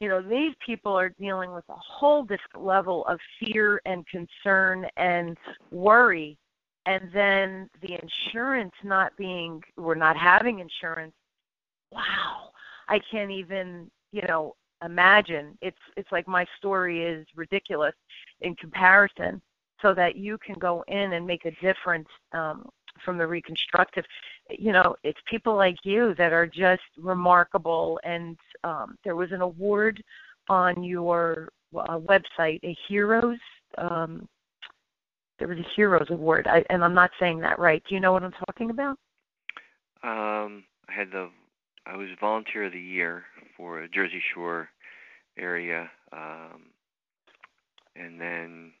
[0.00, 4.86] you know these people are dealing with a whole different level of fear and concern
[4.96, 5.36] and
[5.70, 6.36] worry.
[6.84, 11.14] And then the insurance not being we're not having insurance.
[11.90, 12.50] Wow.
[12.88, 15.56] I can't even you know imagine.
[15.62, 17.94] It's it's like my story is ridiculous
[18.40, 19.40] in comparison
[19.82, 22.68] so that you can go in and make a difference um
[23.04, 24.04] from the reconstructive
[24.50, 27.98] you know it's people like you that are just remarkable.
[28.04, 30.02] And um there was an award
[30.48, 33.38] on your uh, website a heroes
[33.78, 34.28] um
[35.38, 36.46] there was a heroes award.
[36.46, 37.82] I, and i'm not saying that right.
[37.88, 38.98] Do you know what i'm talking about?
[40.02, 41.30] Um, I had the
[41.86, 43.24] I was volunteer of the year
[43.56, 44.68] for Jersey Shore
[45.38, 46.66] area, um,
[47.94, 48.72] and then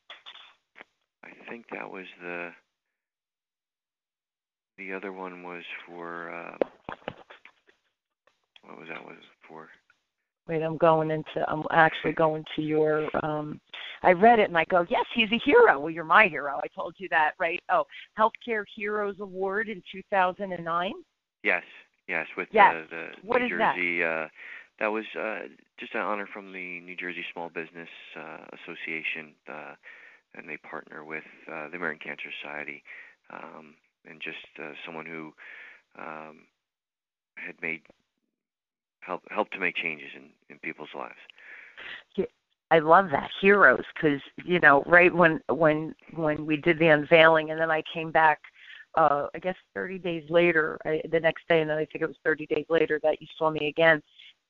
[1.24, 2.50] I think that was the
[4.78, 6.56] the other one was for uh,
[8.64, 9.16] what was that was
[9.48, 9.68] for?
[10.48, 13.60] wait i'm going into i'm actually going to your um
[14.02, 16.66] i read it and i go yes he's a hero well you're my hero i
[16.68, 17.84] told you that right oh
[18.18, 20.92] healthcare heroes award in 2009
[21.42, 21.62] Yes,
[22.08, 22.86] Yes, with yes.
[22.90, 23.98] the, the what New is Jersey.
[24.00, 24.06] That?
[24.06, 24.28] Uh,
[24.78, 25.48] that was uh,
[25.80, 29.74] just an honor from the New Jersey Small Business uh, Association, uh,
[30.34, 32.82] and they partner with uh, the American Cancer Society,
[33.32, 33.74] um,
[34.08, 35.32] and just uh, someone who
[35.98, 36.46] um,
[37.36, 37.82] had made
[39.00, 41.14] help helped to make changes in in people's lives.
[42.16, 42.24] Yeah,
[42.70, 47.50] I love that heroes because you know right when when when we did the unveiling
[47.50, 48.40] and then I came back
[48.96, 52.08] uh I guess 30 days later I, the next day and then I think it
[52.08, 54.02] was 30 days later that you saw me again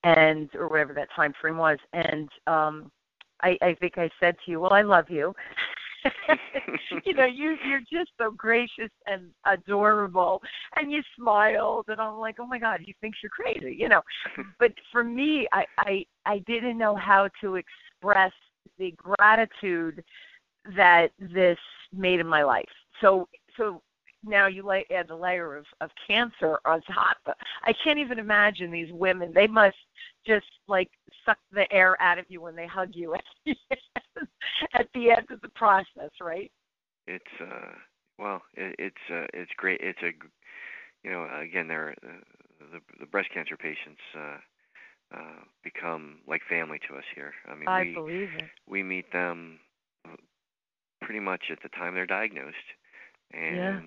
[0.04, 2.90] and or whatever that time frame was and um
[3.42, 5.34] I I think I said to you well I love you
[7.04, 10.42] you know, you you're just so gracious and adorable,
[10.76, 14.02] and you smiled, and I'm like, oh my God, he thinks you're crazy, you know.
[14.59, 18.32] but for me, I I I didn't know how to express
[18.78, 20.04] the gratitude
[20.76, 21.59] that this
[21.92, 22.68] made in my life.
[23.00, 23.82] So so
[24.24, 27.16] now you lay, add the layer of, of cancer on top.
[27.24, 29.32] But I can't even imagine these women.
[29.32, 29.76] They must
[30.26, 30.90] just like
[31.24, 33.14] suck the air out of you when they hug you
[34.17, 36.51] at the end, at the end of the process, right?
[37.07, 37.73] It's uh
[38.19, 39.81] well, it, it's uh, it's great.
[39.83, 40.12] It's a
[41.05, 42.25] you know again they're uh,
[42.73, 44.39] the the breast cancer patients uh
[45.14, 47.35] uh become like family to us here.
[47.47, 48.51] I mean I we believe it.
[48.67, 49.61] we meet them
[51.03, 52.57] pretty much at the time they're diagnosed
[53.33, 53.81] and Yeah.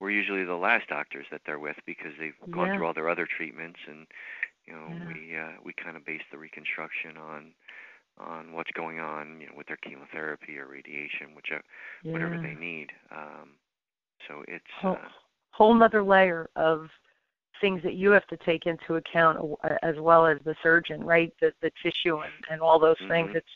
[0.00, 2.76] we're usually the last doctors that they're with because they've gone Yeah.
[2.76, 4.06] through all their other treatments and
[4.66, 5.06] you know Yeah.
[5.06, 7.52] we uh we kind of base the reconstruction on
[8.18, 11.62] on what's going on you know with their chemotherapy or radiation whichever
[12.02, 12.12] Yeah.
[12.12, 13.50] whatever they need um
[14.28, 15.08] so it's whole, uh
[15.52, 16.88] whole nother layer of
[17.60, 21.32] things that you have to take into account uh, as well as the surgeon, right?
[21.40, 23.30] The the tissue and, and all those things.
[23.30, 23.36] Mhm.
[23.36, 23.48] It's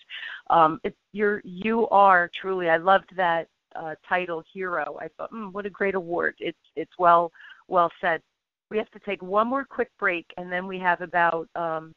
[0.49, 4.99] um it, you're you are truly I loved that uh title hero.
[5.01, 6.35] I thought, mm, what a great award.
[6.39, 7.31] It's it's well
[7.69, 8.23] well said.
[8.71, 11.95] We have to take one more quick break and then we have about um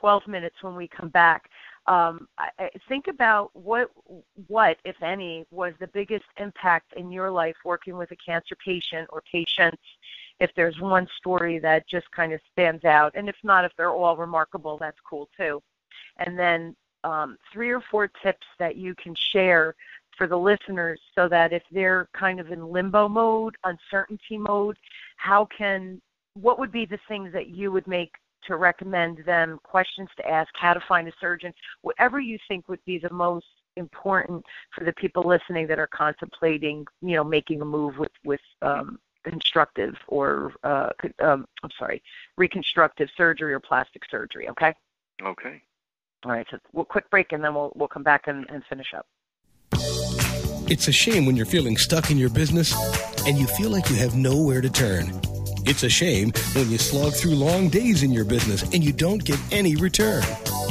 [0.00, 1.50] 12 minutes when we come back.
[1.88, 3.90] Um, I, think about what,
[4.48, 9.08] what, if any, was the biggest impact in your life working with a cancer patient
[9.10, 9.82] or patients.
[10.40, 13.90] If there's one story that just kind of stands out, and if not, if they're
[13.90, 15.62] all remarkable, that's cool too.
[16.18, 16.74] And then
[17.04, 19.74] um, three or four tips that you can share
[20.18, 24.76] for the listeners so that if they're kind of in limbo mode, uncertainty mode,
[25.16, 26.00] how can
[26.34, 28.12] what would be the things that you would make
[28.44, 32.84] to recommend them questions to ask, how to find a surgeon, whatever you think would
[32.84, 37.64] be the most important for the people listening that are contemplating, you know, making a
[37.64, 42.02] move with with um, constructive or uh, um, I'm sorry,
[42.36, 44.48] reconstructive surgery or plastic surgery.
[44.48, 44.74] Okay.
[45.22, 45.62] okay
[46.24, 46.46] All right.
[46.50, 49.06] So we'll quick break and then we'll we'll come back and, and finish up.
[50.68, 52.74] It's a shame when you're feeling stuck in your business
[53.26, 55.20] and you feel like you have nowhere to turn.
[55.68, 59.24] It's a shame when you slog through long days in your business and you don't
[59.24, 60.22] get any return.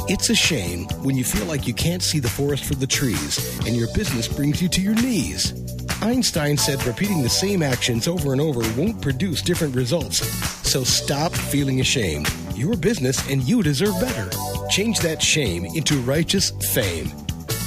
[0.08, 3.38] It's a shame when you feel like you can't see the forest for the trees
[3.66, 5.52] and your business brings you to your knees.
[6.00, 10.26] Einstein said repeating the same actions over and over won't produce different results.
[10.66, 12.32] So stop feeling ashamed.
[12.54, 14.30] Your business and you deserve better.
[14.70, 17.10] Change that shame into righteous fame.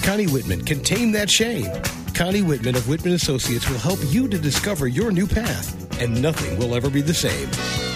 [0.02, 1.72] Connie Whitman can tame that shame.
[2.16, 6.58] Connie Whitman of Whitman Associates will help you to discover your new path, and nothing
[6.58, 7.50] will ever be the same.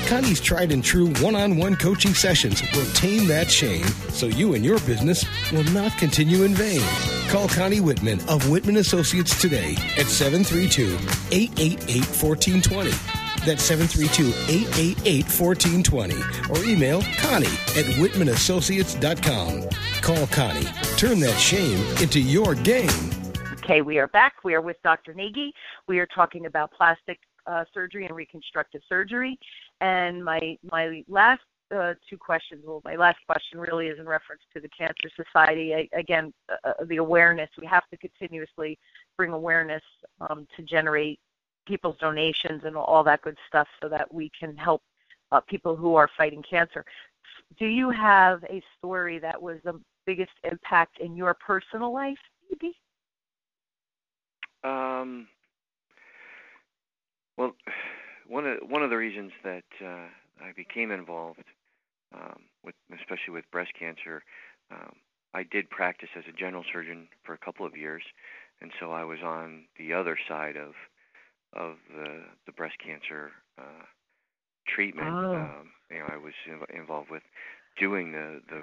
[0.07, 4.53] Connie's tried and true one on one coaching sessions will tame that shame so you
[4.53, 6.81] and your business will not continue in vain.
[7.29, 10.93] Call Connie Whitman of Whitman Associates today at 732
[11.31, 12.91] 888 1420.
[13.45, 16.15] That's 732 888 1420.
[16.49, 19.69] Or email Connie at WhitmanAssociates.com.
[20.01, 20.67] Call Connie.
[20.97, 22.89] Turn that shame into your game.
[23.63, 24.43] Okay, we are back.
[24.43, 25.13] We are with Dr.
[25.13, 25.53] Nagy.
[25.87, 29.37] We are talking about plastic uh, surgery and reconstructive surgery.
[29.81, 31.41] And my my last
[31.75, 35.73] uh, two questions, well, my last question really is in reference to the Cancer Society.
[35.73, 37.49] I, again, uh, uh, the awareness.
[37.59, 38.77] We have to continuously
[39.17, 39.83] bring awareness
[40.21, 41.19] um, to generate
[41.65, 44.81] people's donations and all that good stuff so that we can help
[45.31, 46.85] uh, people who are fighting cancer.
[47.57, 52.17] Do you have a story that was the biggest impact in your personal life,
[52.49, 52.73] maybe?
[54.63, 55.27] Um,
[57.37, 57.53] well,
[58.27, 60.07] one of one of the reasons that uh,
[60.43, 61.43] I became involved
[62.13, 64.23] um, with, especially with breast cancer,
[64.71, 64.93] um,
[65.33, 68.03] I did practice as a general surgeon for a couple of years,
[68.61, 70.73] and so I was on the other side of
[71.53, 73.85] of the the breast cancer uh,
[74.67, 75.07] treatment.
[75.07, 75.35] Oh.
[75.35, 77.23] Um, you know, I was inv- involved with
[77.79, 78.61] doing the the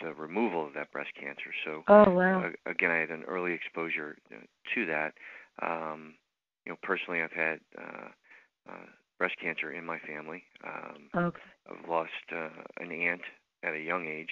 [0.00, 1.52] the removal of that breast cancer.
[1.64, 2.44] So Oh wow.
[2.44, 4.36] uh, again, I had an early exposure uh,
[4.74, 5.12] to that.
[5.60, 6.14] Um,
[6.64, 8.08] you know, personally, I've had uh,
[8.70, 8.86] uh,
[9.18, 10.44] breast cancer in my family.
[10.64, 11.42] Um, okay.
[11.70, 13.22] I've lost uh, an aunt
[13.64, 14.30] at a young age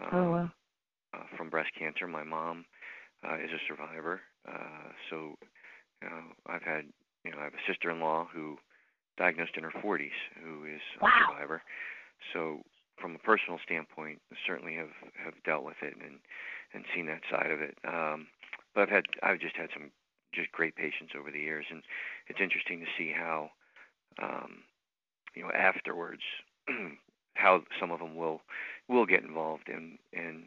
[0.00, 0.50] um, Oh wow.
[1.14, 2.06] uh, from breast cancer.
[2.06, 2.66] My mom
[3.28, 4.20] uh, is a survivor.
[4.48, 5.34] Uh, so
[6.02, 6.84] you know, I've had,
[7.24, 8.58] you know, I have a sister-in-law who
[9.18, 10.10] diagnosed in her 40s
[10.42, 11.10] who is a Wow.
[11.18, 11.62] survivor.
[12.32, 12.62] So
[13.00, 14.90] from a personal standpoint, I certainly have
[15.24, 16.20] have dealt with it and
[16.74, 17.76] and seen that side of it.
[17.86, 18.28] Um,
[18.74, 19.90] but I've had I've just had some
[20.34, 21.82] just great patients over the years, and
[22.28, 23.50] it's interesting to see how
[24.22, 24.62] um,
[25.34, 26.22] you know afterwards
[27.34, 28.40] how some of them will
[28.88, 30.44] will get involved in and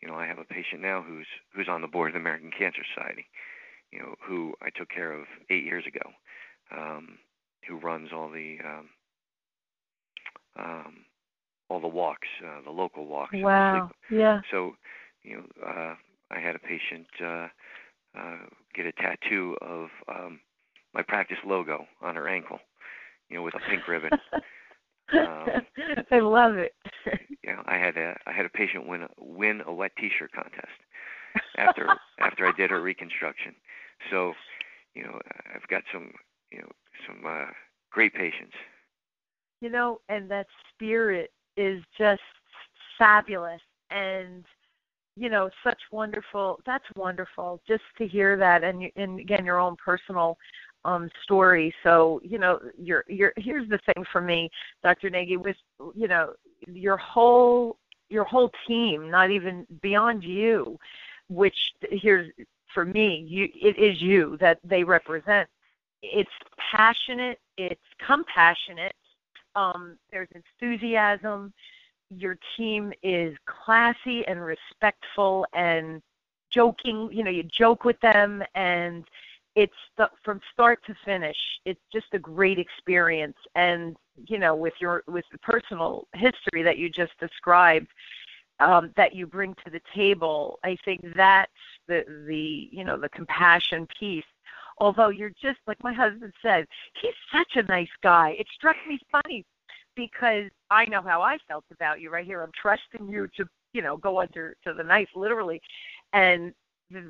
[0.00, 2.50] you know I have a patient now who's who's on the board of the American
[2.56, 3.26] Cancer Society,
[3.92, 6.10] you know who I took care of eight years ago,
[6.76, 7.18] um,
[7.68, 8.88] who runs all the um,
[10.58, 11.04] um,
[11.70, 13.36] all the walks, uh, the local walks.
[13.36, 13.90] Wow.
[14.10, 14.40] Yeah.
[14.50, 14.72] so,
[15.22, 15.94] you know, uh,
[16.30, 17.46] I had a patient uh,
[18.18, 20.40] uh, get a tattoo of um,
[20.94, 22.58] my practice logo on her ankle,
[23.28, 24.10] you know, with a pink ribbon.
[25.12, 25.48] Um,
[26.12, 26.72] I love it.
[27.44, 30.68] Know, I had a I had a patient win a, win a wet T-shirt contest
[31.58, 31.88] after
[32.20, 33.56] after I did her reconstruction.
[34.08, 34.34] So,
[34.94, 35.18] you know,
[35.52, 36.12] I've got some
[36.52, 36.68] you know
[37.08, 37.46] some uh,
[37.90, 38.54] great patients.
[39.60, 42.22] you know, and that spirit is just
[42.98, 43.60] fabulous
[43.90, 44.44] and
[45.16, 49.76] you know such wonderful that's wonderful just to hear that and and again your own
[49.82, 50.38] personal
[50.84, 54.48] um story so you know you're you're here's the thing for me
[54.82, 55.56] dr nagy with
[55.94, 56.32] you know
[56.66, 57.76] your whole
[58.08, 60.78] your whole team not even beyond you
[61.28, 61.56] which
[61.90, 62.30] here's
[62.72, 65.48] for me you it is you that they represent
[66.02, 66.30] it's
[66.72, 68.94] passionate it's compassionate
[69.54, 71.52] um, there's enthusiasm.
[72.16, 76.02] Your team is classy and respectful and
[76.50, 77.08] joking.
[77.12, 79.04] You know, you joke with them, and
[79.54, 81.36] it's the, from start to finish.
[81.64, 83.36] It's just a great experience.
[83.54, 83.96] And
[84.26, 87.88] you know, with your with the personal history that you just described,
[88.58, 91.52] um, that you bring to the table, I think that's
[91.86, 94.24] the the you know the compassion piece
[94.80, 96.66] although you're just like my husband said,
[97.00, 98.30] he's such a nice guy.
[98.38, 99.44] It struck me funny
[100.00, 102.42] because I know how I felt about you right here.
[102.42, 105.60] I'm trusting you to, you know, go under to the knife literally.
[106.12, 106.52] And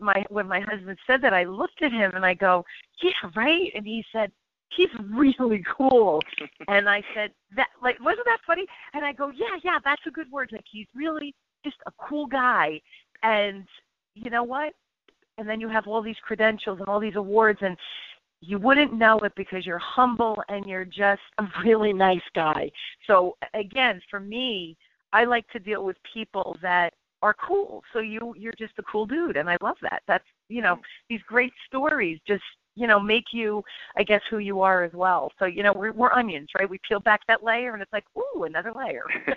[0.01, 2.65] my when my husband said that, I looked at him and I go,
[3.03, 4.31] "Yeah, right." And he said,
[4.77, 6.21] "He's really cool."
[6.69, 10.11] and I said, "That like wasn't that funny?" And I go, "Yeah, yeah, that's a
[10.11, 10.51] good word.
[10.53, 11.35] Like he's really
[11.65, 12.81] just a cool guy."
[13.23, 13.67] And
[14.15, 14.73] you know what?
[15.41, 17.77] and then you have all these credentials and all these awards and
[18.41, 22.71] you wouldn't know it because you're humble and you're just a really nice guy.
[23.07, 24.77] So again, for me,
[25.13, 27.83] I like to deal with people that are cool.
[27.93, 30.03] So you you're just a cool dude and I love that.
[30.09, 30.83] That's you know, mm-hmm.
[31.09, 32.43] these great stories just
[32.77, 33.63] you know make you
[33.97, 36.79] i guess who you are as well so you know we're we're onions right we
[36.89, 39.03] peel back that layer and it's like ooh another layer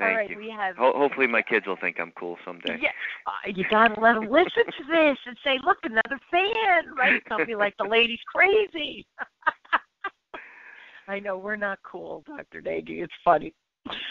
[0.00, 0.36] all thank right you.
[0.36, 2.78] we have Ho- hopefully, my kids will think I'm cool someday.
[2.80, 2.90] Yeah,
[3.26, 7.22] uh, you gotta let them listen to this and say, "Look, another fan!" Right?
[7.28, 9.06] Don't be like the lady's crazy.
[11.08, 13.00] I know we're not cool, Doctor Nagy.
[13.00, 13.54] It's funny.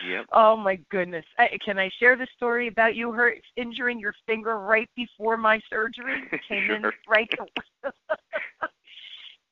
[0.07, 0.25] Yep.
[0.31, 1.25] Oh my goodness!
[1.39, 5.59] Uh, can I share the story about you hurt injuring your finger right before my
[5.69, 6.21] surgery?
[6.47, 6.93] Came in Sure.
[7.07, 7.29] right.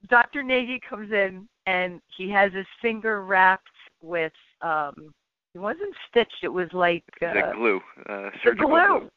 [0.09, 3.67] Doctor Nagy comes in and he has his finger wrapped
[4.01, 5.11] with um.
[5.53, 6.43] It wasn't stitched.
[6.43, 9.09] It was like uh, the glue, uh, surgical glue.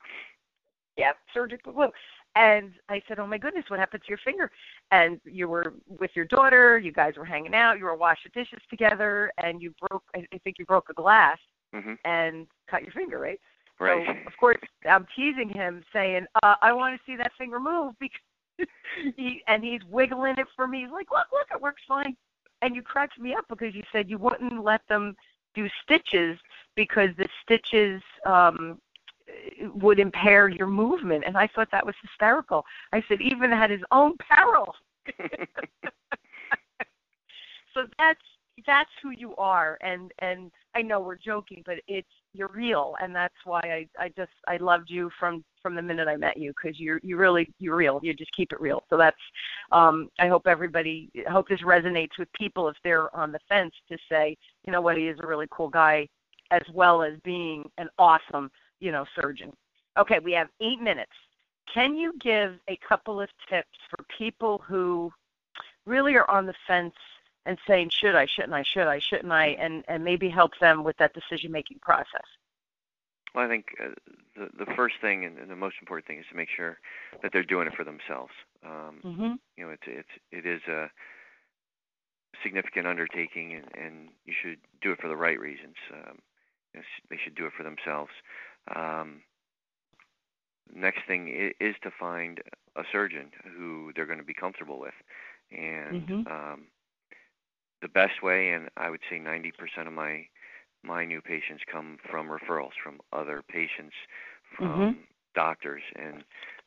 [0.96, 1.90] Yep, surgical glue.
[2.36, 4.50] And I said, "Oh my goodness, what happened to your finger?"
[4.90, 6.78] And you were with your daughter.
[6.78, 7.78] You guys were hanging out.
[7.78, 10.02] You were washing dishes together, and you broke.
[10.14, 11.38] I think you broke a glass
[11.72, 13.40] hmm and cut your finger, right?
[13.78, 14.04] Right.
[14.06, 14.58] So of course,
[14.88, 18.18] I'm teasing him, saying, uh, "I want to see that finger move," because
[19.16, 20.82] he and he's wiggling it for me.
[20.82, 22.16] He's like, "Look, look, it works fine."
[22.62, 25.14] And you cracked me up because you said you wouldn't let them
[25.54, 26.38] do stitches
[26.74, 28.80] because the stitches um
[29.74, 32.64] would impair your movement and I thought that was hysterical.
[32.92, 34.74] I said even at his own peril.
[37.74, 38.20] so that's
[38.66, 43.14] that's who you are and and I know we're joking but it's you're real and
[43.14, 46.52] that's why I I just I loved you from from the minute I met you
[46.52, 47.98] cuz you're you really you're real.
[48.02, 48.84] You just keep it real.
[48.90, 49.20] So that's
[49.72, 53.74] um I hope everybody I hope this resonates with people if they're on the fence
[53.88, 56.06] to say, you know what, he is a really cool guy
[56.50, 59.50] as well as being an awesome, you know, surgeon.
[59.96, 61.12] Okay, we have 8 minutes.
[61.72, 65.10] Can you give a couple of tips for people who
[65.86, 66.94] really are on the fence
[67.46, 70.84] and saying, should I, shouldn't I, should I, shouldn't I, and, and maybe help them
[70.84, 72.26] with that decision making process?
[73.34, 73.94] Well, I think uh,
[74.36, 76.78] the the first thing and, and the most important thing is to make sure
[77.22, 78.32] that they're doing it for themselves.
[78.64, 79.32] Um, mm-hmm.
[79.56, 80.90] You know, it's it's it is a
[82.42, 85.76] significant undertaking, and, and you should do it for the right reasons.
[85.92, 86.18] Um,
[87.08, 88.10] they should do it for themselves.
[88.74, 89.22] Um,
[90.74, 92.40] next thing is to find
[92.76, 94.94] a surgeon who they're going to be comfortable with,
[95.52, 96.26] and mm-hmm.
[96.26, 96.66] um,
[97.82, 100.26] the best way, and I would say 90% of my
[100.84, 103.94] my new patients come from referrals from other patients,
[104.56, 105.00] from mm-hmm.
[105.34, 106.24] doctors, and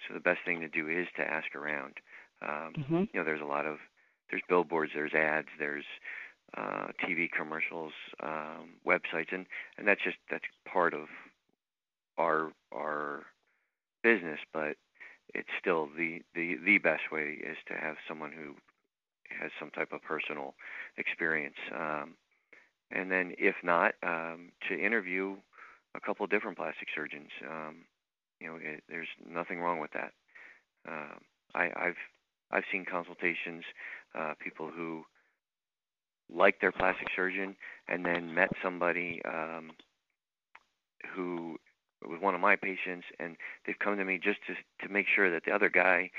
[0.07, 1.93] so the best thing to do is to ask around.
[2.41, 2.95] Um, mm-hmm.
[2.95, 3.77] You know, there's a lot of
[4.29, 5.85] there's billboards, there's ads, there's
[6.57, 7.93] uh, TV commercials,
[8.23, 9.45] um, websites, and
[9.77, 11.07] and that's just that's part of
[12.17, 13.23] our our
[14.03, 14.75] business, but
[15.33, 18.55] it's still the the the best way is to have someone who
[19.41, 20.55] has some type of personal
[20.97, 21.57] experience.
[21.73, 22.13] Um,
[22.91, 25.35] and then, if not, um, to interview
[25.95, 27.29] a couple of different plastic surgeons.
[27.49, 27.75] Um,
[28.39, 30.13] you know, it, there's nothing wrong with that.
[30.87, 31.15] Uh,
[31.55, 31.95] I, I've
[32.51, 33.63] I've seen consultations,
[34.17, 35.03] uh, people who
[36.33, 37.55] liked their plastic surgeon
[37.87, 39.71] and then met somebody um,
[41.15, 41.57] who
[42.07, 43.35] was one of my patients, and
[43.65, 46.09] they've come to me just to to make sure that the other guy,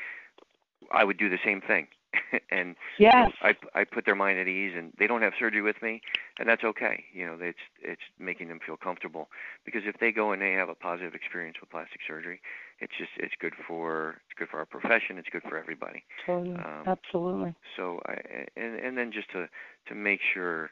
[0.92, 1.86] I would do the same thing.
[2.50, 3.30] and yes.
[3.42, 5.76] you know, I I put their mind at ease, and they don't have surgery with
[5.82, 6.00] me,
[6.38, 7.04] and that's okay.
[7.12, 9.28] You know, it's it's making them feel comfortable
[9.64, 12.40] because if they go and they have a positive experience with plastic surgery,
[12.80, 15.18] it's just it's good for it's good for our profession.
[15.18, 16.04] It's good for everybody.
[16.26, 17.54] Totally, um, absolutely.
[17.76, 18.16] So I
[18.56, 19.46] and and then just to
[19.88, 20.70] to make sure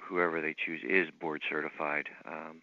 [0.00, 2.08] whoever they choose is board certified.
[2.26, 2.62] Um,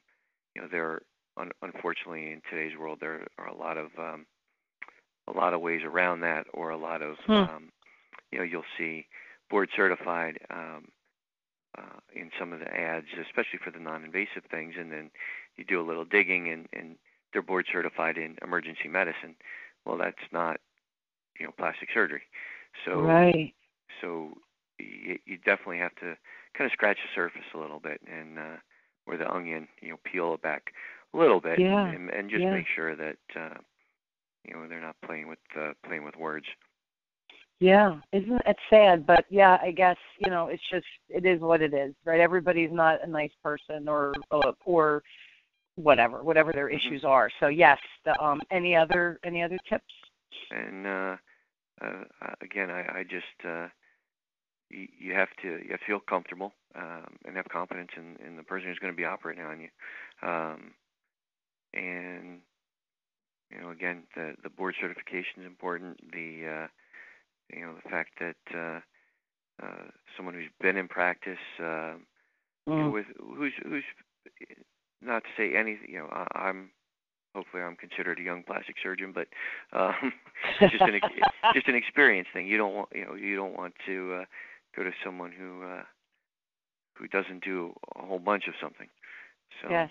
[0.56, 1.02] you know, there
[1.38, 4.26] un- unfortunately in today's world there are a lot of um,
[5.28, 7.34] a lot of ways around that, or a lot of hmm.
[7.34, 7.72] um,
[8.32, 9.06] you know you'll see
[9.50, 10.88] board certified um,
[11.78, 15.10] uh, in some of the ads, especially for the non-invasive things, and then
[15.58, 16.96] you do a little digging and, and
[17.32, 19.36] they're board certified in emergency medicine.
[19.86, 20.60] Well, that's not
[21.40, 22.24] you know plastic surgery.
[22.86, 23.54] So right.
[24.02, 24.34] So
[24.78, 26.16] you, you definitely have to
[26.58, 28.58] kind of scratch the surface a little bit and uh,
[29.06, 30.72] or the onion, you know, peel it back
[31.14, 31.88] a little bit yeah.
[31.88, 32.54] and, and just yeah.
[32.54, 33.58] make sure that uh,
[34.46, 36.46] you know they're not playing with uh, playing with words.
[37.60, 39.06] Yeah, isn't it sad?
[39.06, 42.22] But yeah, I guess you know it's just it is what it is, right?
[42.22, 45.04] Everybody's not a nice person or uh, or
[45.76, 46.88] whatever, whatever their mm-hmm.
[46.88, 47.30] issues are.
[47.40, 49.94] So yes, the, um, any other any other tips?
[50.52, 51.16] And uh,
[51.82, 52.04] uh,
[52.42, 53.68] again, I, I just uh,
[54.70, 58.36] you, you have to you have to feel comfortable um, and have confidence in, in
[58.36, 59.70] the person who's going to be operating on you.
[60.22, 60.72] Um,
[61.74, 62.40] and
[63.52, 66.00] you know, again, the the board certification is important.
[66.12, 66.68] The uh,
[67.54, 68.80] you know the fact that uh,
[69.66, 69.84] uh,
[70.16, 71.96] someone who's been in practice, uh,
[72.68, 72.92] mm.
[72.92, 73.84] with who's who's
[75.02, 75.90] not to say anything.
[75.90, 76.72] You know, I, I'm
[77.36, 79.28] hopefully I'm considered a young plastic surgeon, but
[79.78, 80.14] um,
[80.60, 81.00] just an
[81.54, 82.48] just an experience thing.
[82.48, 84.26] You don't want you know you don't want to uh,
[84.76, 85.84] go to someone who uh,
[86.98, 88.88] who doesn't do a whole bunch of something.
[89.62, 89.90] So yes,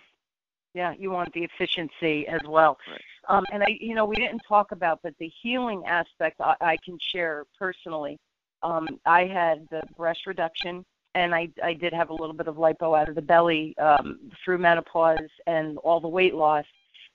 [0.74, 2.78] yeah, you want the efficiency as well.
[2.90, 3.00] Right.
[3.28, 6.76] Um, and I, you know, we didn't talk about, but the healing aspect I, I
[6.84, 8.18] can share personally.
[8.62, 12.56] Um, I had the breast reduction, and I, I did have a little bit of
[12.56, 16.64] lipo out of the belly um, through menopause and all the weight loss,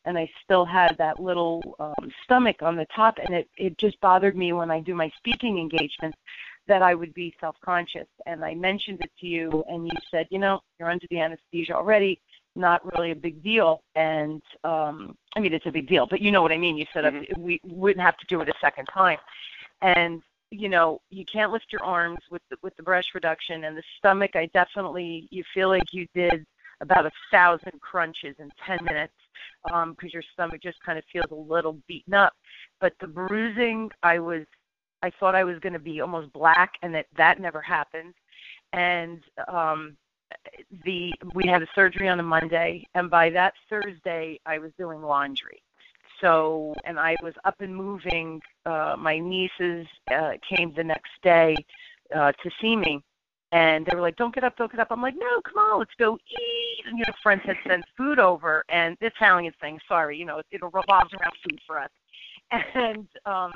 [0.06, 4.00] and I still had that little um, stomach on the top, and it it just
[4.02, 6.18] bothered me when I do my speaking engagements
[6.68, 8.08] that I would be self-conscious.
[8.26, 11.74] And I mentioned it to you, and you said, you know, you're under the anesthesia
[11.74, 12.22] already
[12.56, 13.82] not really a big deal.
[13.96, 16.78] And um, I mean, it's a big deal, but you know what I mean.
[16.78, 17.42] You said mm-hmm.
[17.42, 19.18] we wouldn't have to do it a second time,
[19.82, 23.76] and you know you can't lift your arms with the, with the breast reduction and
[23.76, 24.36] the stomach.
[24.36, 26.46] I definitely you feel like you did
[26.82, 29.14] about a thousand crunches in 10 minutes
[29.64, 32.34] because um, your stomach just kind of feels a little beaten up.
[32.80, 34.44] But the bruising, I was,
[35.02, 38.14] I thought I was going to be almost black, and that that never happened.
[38.74, 39.96] And um,
[40.86, 45.02] the we had a surgery on a Monday, and by that Thursday, I was doing
[45.02, 45.62] laundry.
[46.22, 48.42] So, and I was up and moving.
[48.66, 51.56] Uh, my nieces uh, came the next day
[52.16, 53.02] uh, to see me,
[53.52, 55.80] and they were like, "Don't get up, don't get up." I'm like, "No, come on,
[55.80, 59.80] let's go eat." And you know, friends had sent food over, and the Italian thing.
[59.88, 61.90] Sorry, you know, it, it revolves around food for us.
[62.76, 63.52] And um,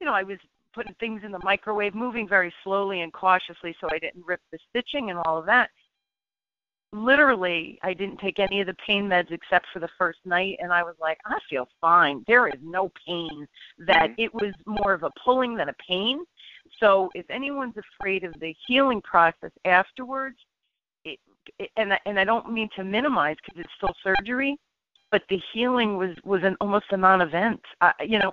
[0.00, 0.38] you know, I was
[0.74, 4.58] putting things in the microwave, moving very slowly and cautiously, so I didn't rip the
[4.70, 5.70] stitching and all of that
[6.92, 10.72] literally I didn't take any of the pain meds except for the first night and
[10.72, 12.22] I was like, I feel fine.
[12.26, 13.46] There is no pain.
[13.78, 14.20] That mm-hmm.
[14.20, 16.24] it was more of a pulling than a pain.
[16.78, 20.36] So if anyone's afraid of the healing process afterwards,
[21.04, 21.18] it,
[21.58, 24.58] it, and and I don't mean to minimize because it's still surgery.
[25.12, 27.60] but the healing was was an almost a non-event.
[27.80, 28.32] I, you know,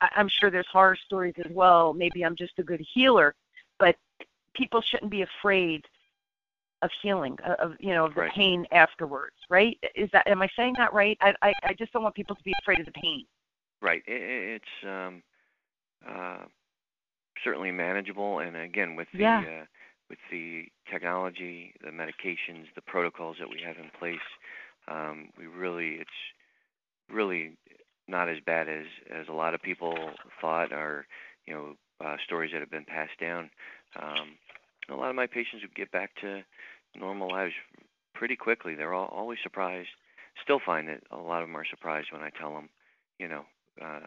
[0.00, 1.94] I, I'm sure there's horror stories as well.
[1.94, 3.34] Maybe I'm just a good healer,
[3.80, 3.96] but
[4.54, 5.84] people shouldn't be afraid
[6.82, 8.32] of healing of you know of the Right.
[8.34, 12.02] pain afterwards right is that am i saying that right I, I i just don't
[12.02, 13.24] want people to be afraid of the pain
[13.80, 14.02] Right.
[14.08, 15.22] I i it's um,
[16.08, 16.44] uh,
[17.44, 19.38] certainly manageable, and again, with the Yeah.
[19.40, 19.64] uh,
[20.10, 24.18] with the technology, the medications, the protocols that we have in place,
[24.88, 26.10] um, we really it's
[27.10, 27.56] really
[28.08, 29.96] not as bad as as a lot of people
[30.40, 31.06] thought, or
[31.46, 33.50] you know, uh, stories that have been passed down.
[34.00, 34.36] Um,
[34.90, 36.42] a lot of my patients would get back to
[36.96, 37.54] normal lives
[38.14, 38.74] pretty quickly.
[38.74, 39.88] They're all, always surprised.
[40.42, 42.68] Still find that a lot of them are surprised when I tell them,
[43.18, 43.44] you know,
[43.82, 44.00] uh,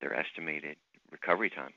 [0.00, 0.76] their estimated
[1.10, 1.72] recovery time.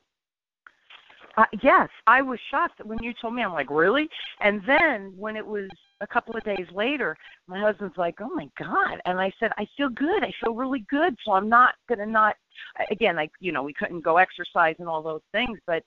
[1.37, 4.09] uh, yes i was shocked when you told me i'm like really
[4.41, 5.69] and then when it was
[6.01, 7.15] a couple of days later
[7.47, 10.85] my husband's like oh my god and i said i feel good i feel really
[10.89, 12.35] good so i'm not to not
[12.89, 15.83] again like you know we couldn't go exercise and all those things but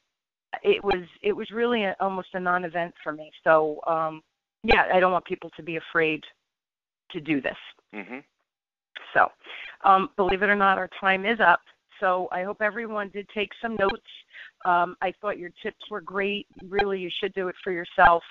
[0.63, 4.23] it was it was really a, almost a non-event for me so um
[4.63, 6.23] yeah i don't want people to be afraid
[7.11, 7.57] to do this
[7.93, 8.19] hmm
[9.15, 9.29] So,
[9.85, 11.61] um, believe it or not, our time is up.
[12.01, 14.11] So I hope everyone did take some notes.
[14.65, 16.47] Um, I thought your tips were great.
[16.69, 18.23] Really, you should do it for yourself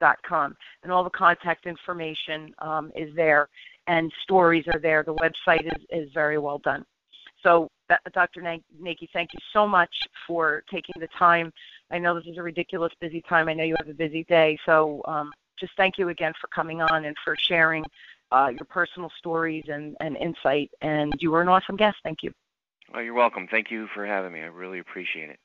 [0.00, 3.48] dot com and all the contact information um, is there
[3.86, 6.84] and stories are there the website is, is very well done
[7.42, 7.68] so
[8.12, 8.40] dr
[8.80, 9.94] Nagy, thank you so much
[10.26, 11.52] for taking the time
[11.90, 14.58] i know this is a ridiculous busy time i know you have a busy day
[14.64, 17.84] so um, just thank you again for coming on and for sharing
[18.32, 20.70] uh, your personal stories and, and insight.
[20.82, 21.96] And you were an awesome guest.
[22.02, 22.32] Thank you.
[22.92, 23.46] Well, you're welcome.
[23.50, 24.40] Thank you for having me.
[24.40, 25.38] I really appreciate it.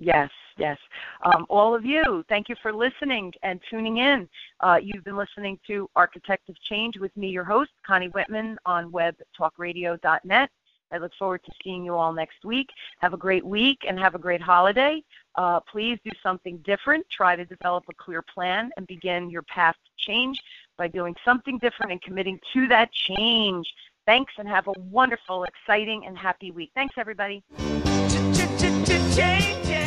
[0.00, 0.78] Yes, yes.
[1.24, 4.28] Um, all of you, thank you for listening and tuning in.
[4.60, 8.92] Uh, you've been listening to Architect of Change with me, your host, Connie Whitman, on
[8.92, 10.50] webtalkradio.net.
[10.92, 12.70] I look forward to seeing you all next week.
[13.00, 15.02] Have a great week and have a great holiday.
[15.34, 17.06] Uh, please do something different.
[17.10, 20.40] Try to develop a clear plan and begin your path to change
[20.76, 23.66] by doing something different and committing to that change.
[24.06, 26.70] Thanks and have a wonderful, exciting, and happy week.
[26.74, 27.44] Thanks, everybody.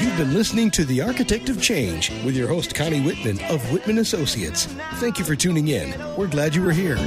[0.01, 3.97] You've been listening to The Architect of Change with your host, Connie Whitman of Whitman
[3.97, 4.67] Associates.
[4.95, 5.93] Thank you for tuning in.
[6.15, 6.97] We're glad you were here.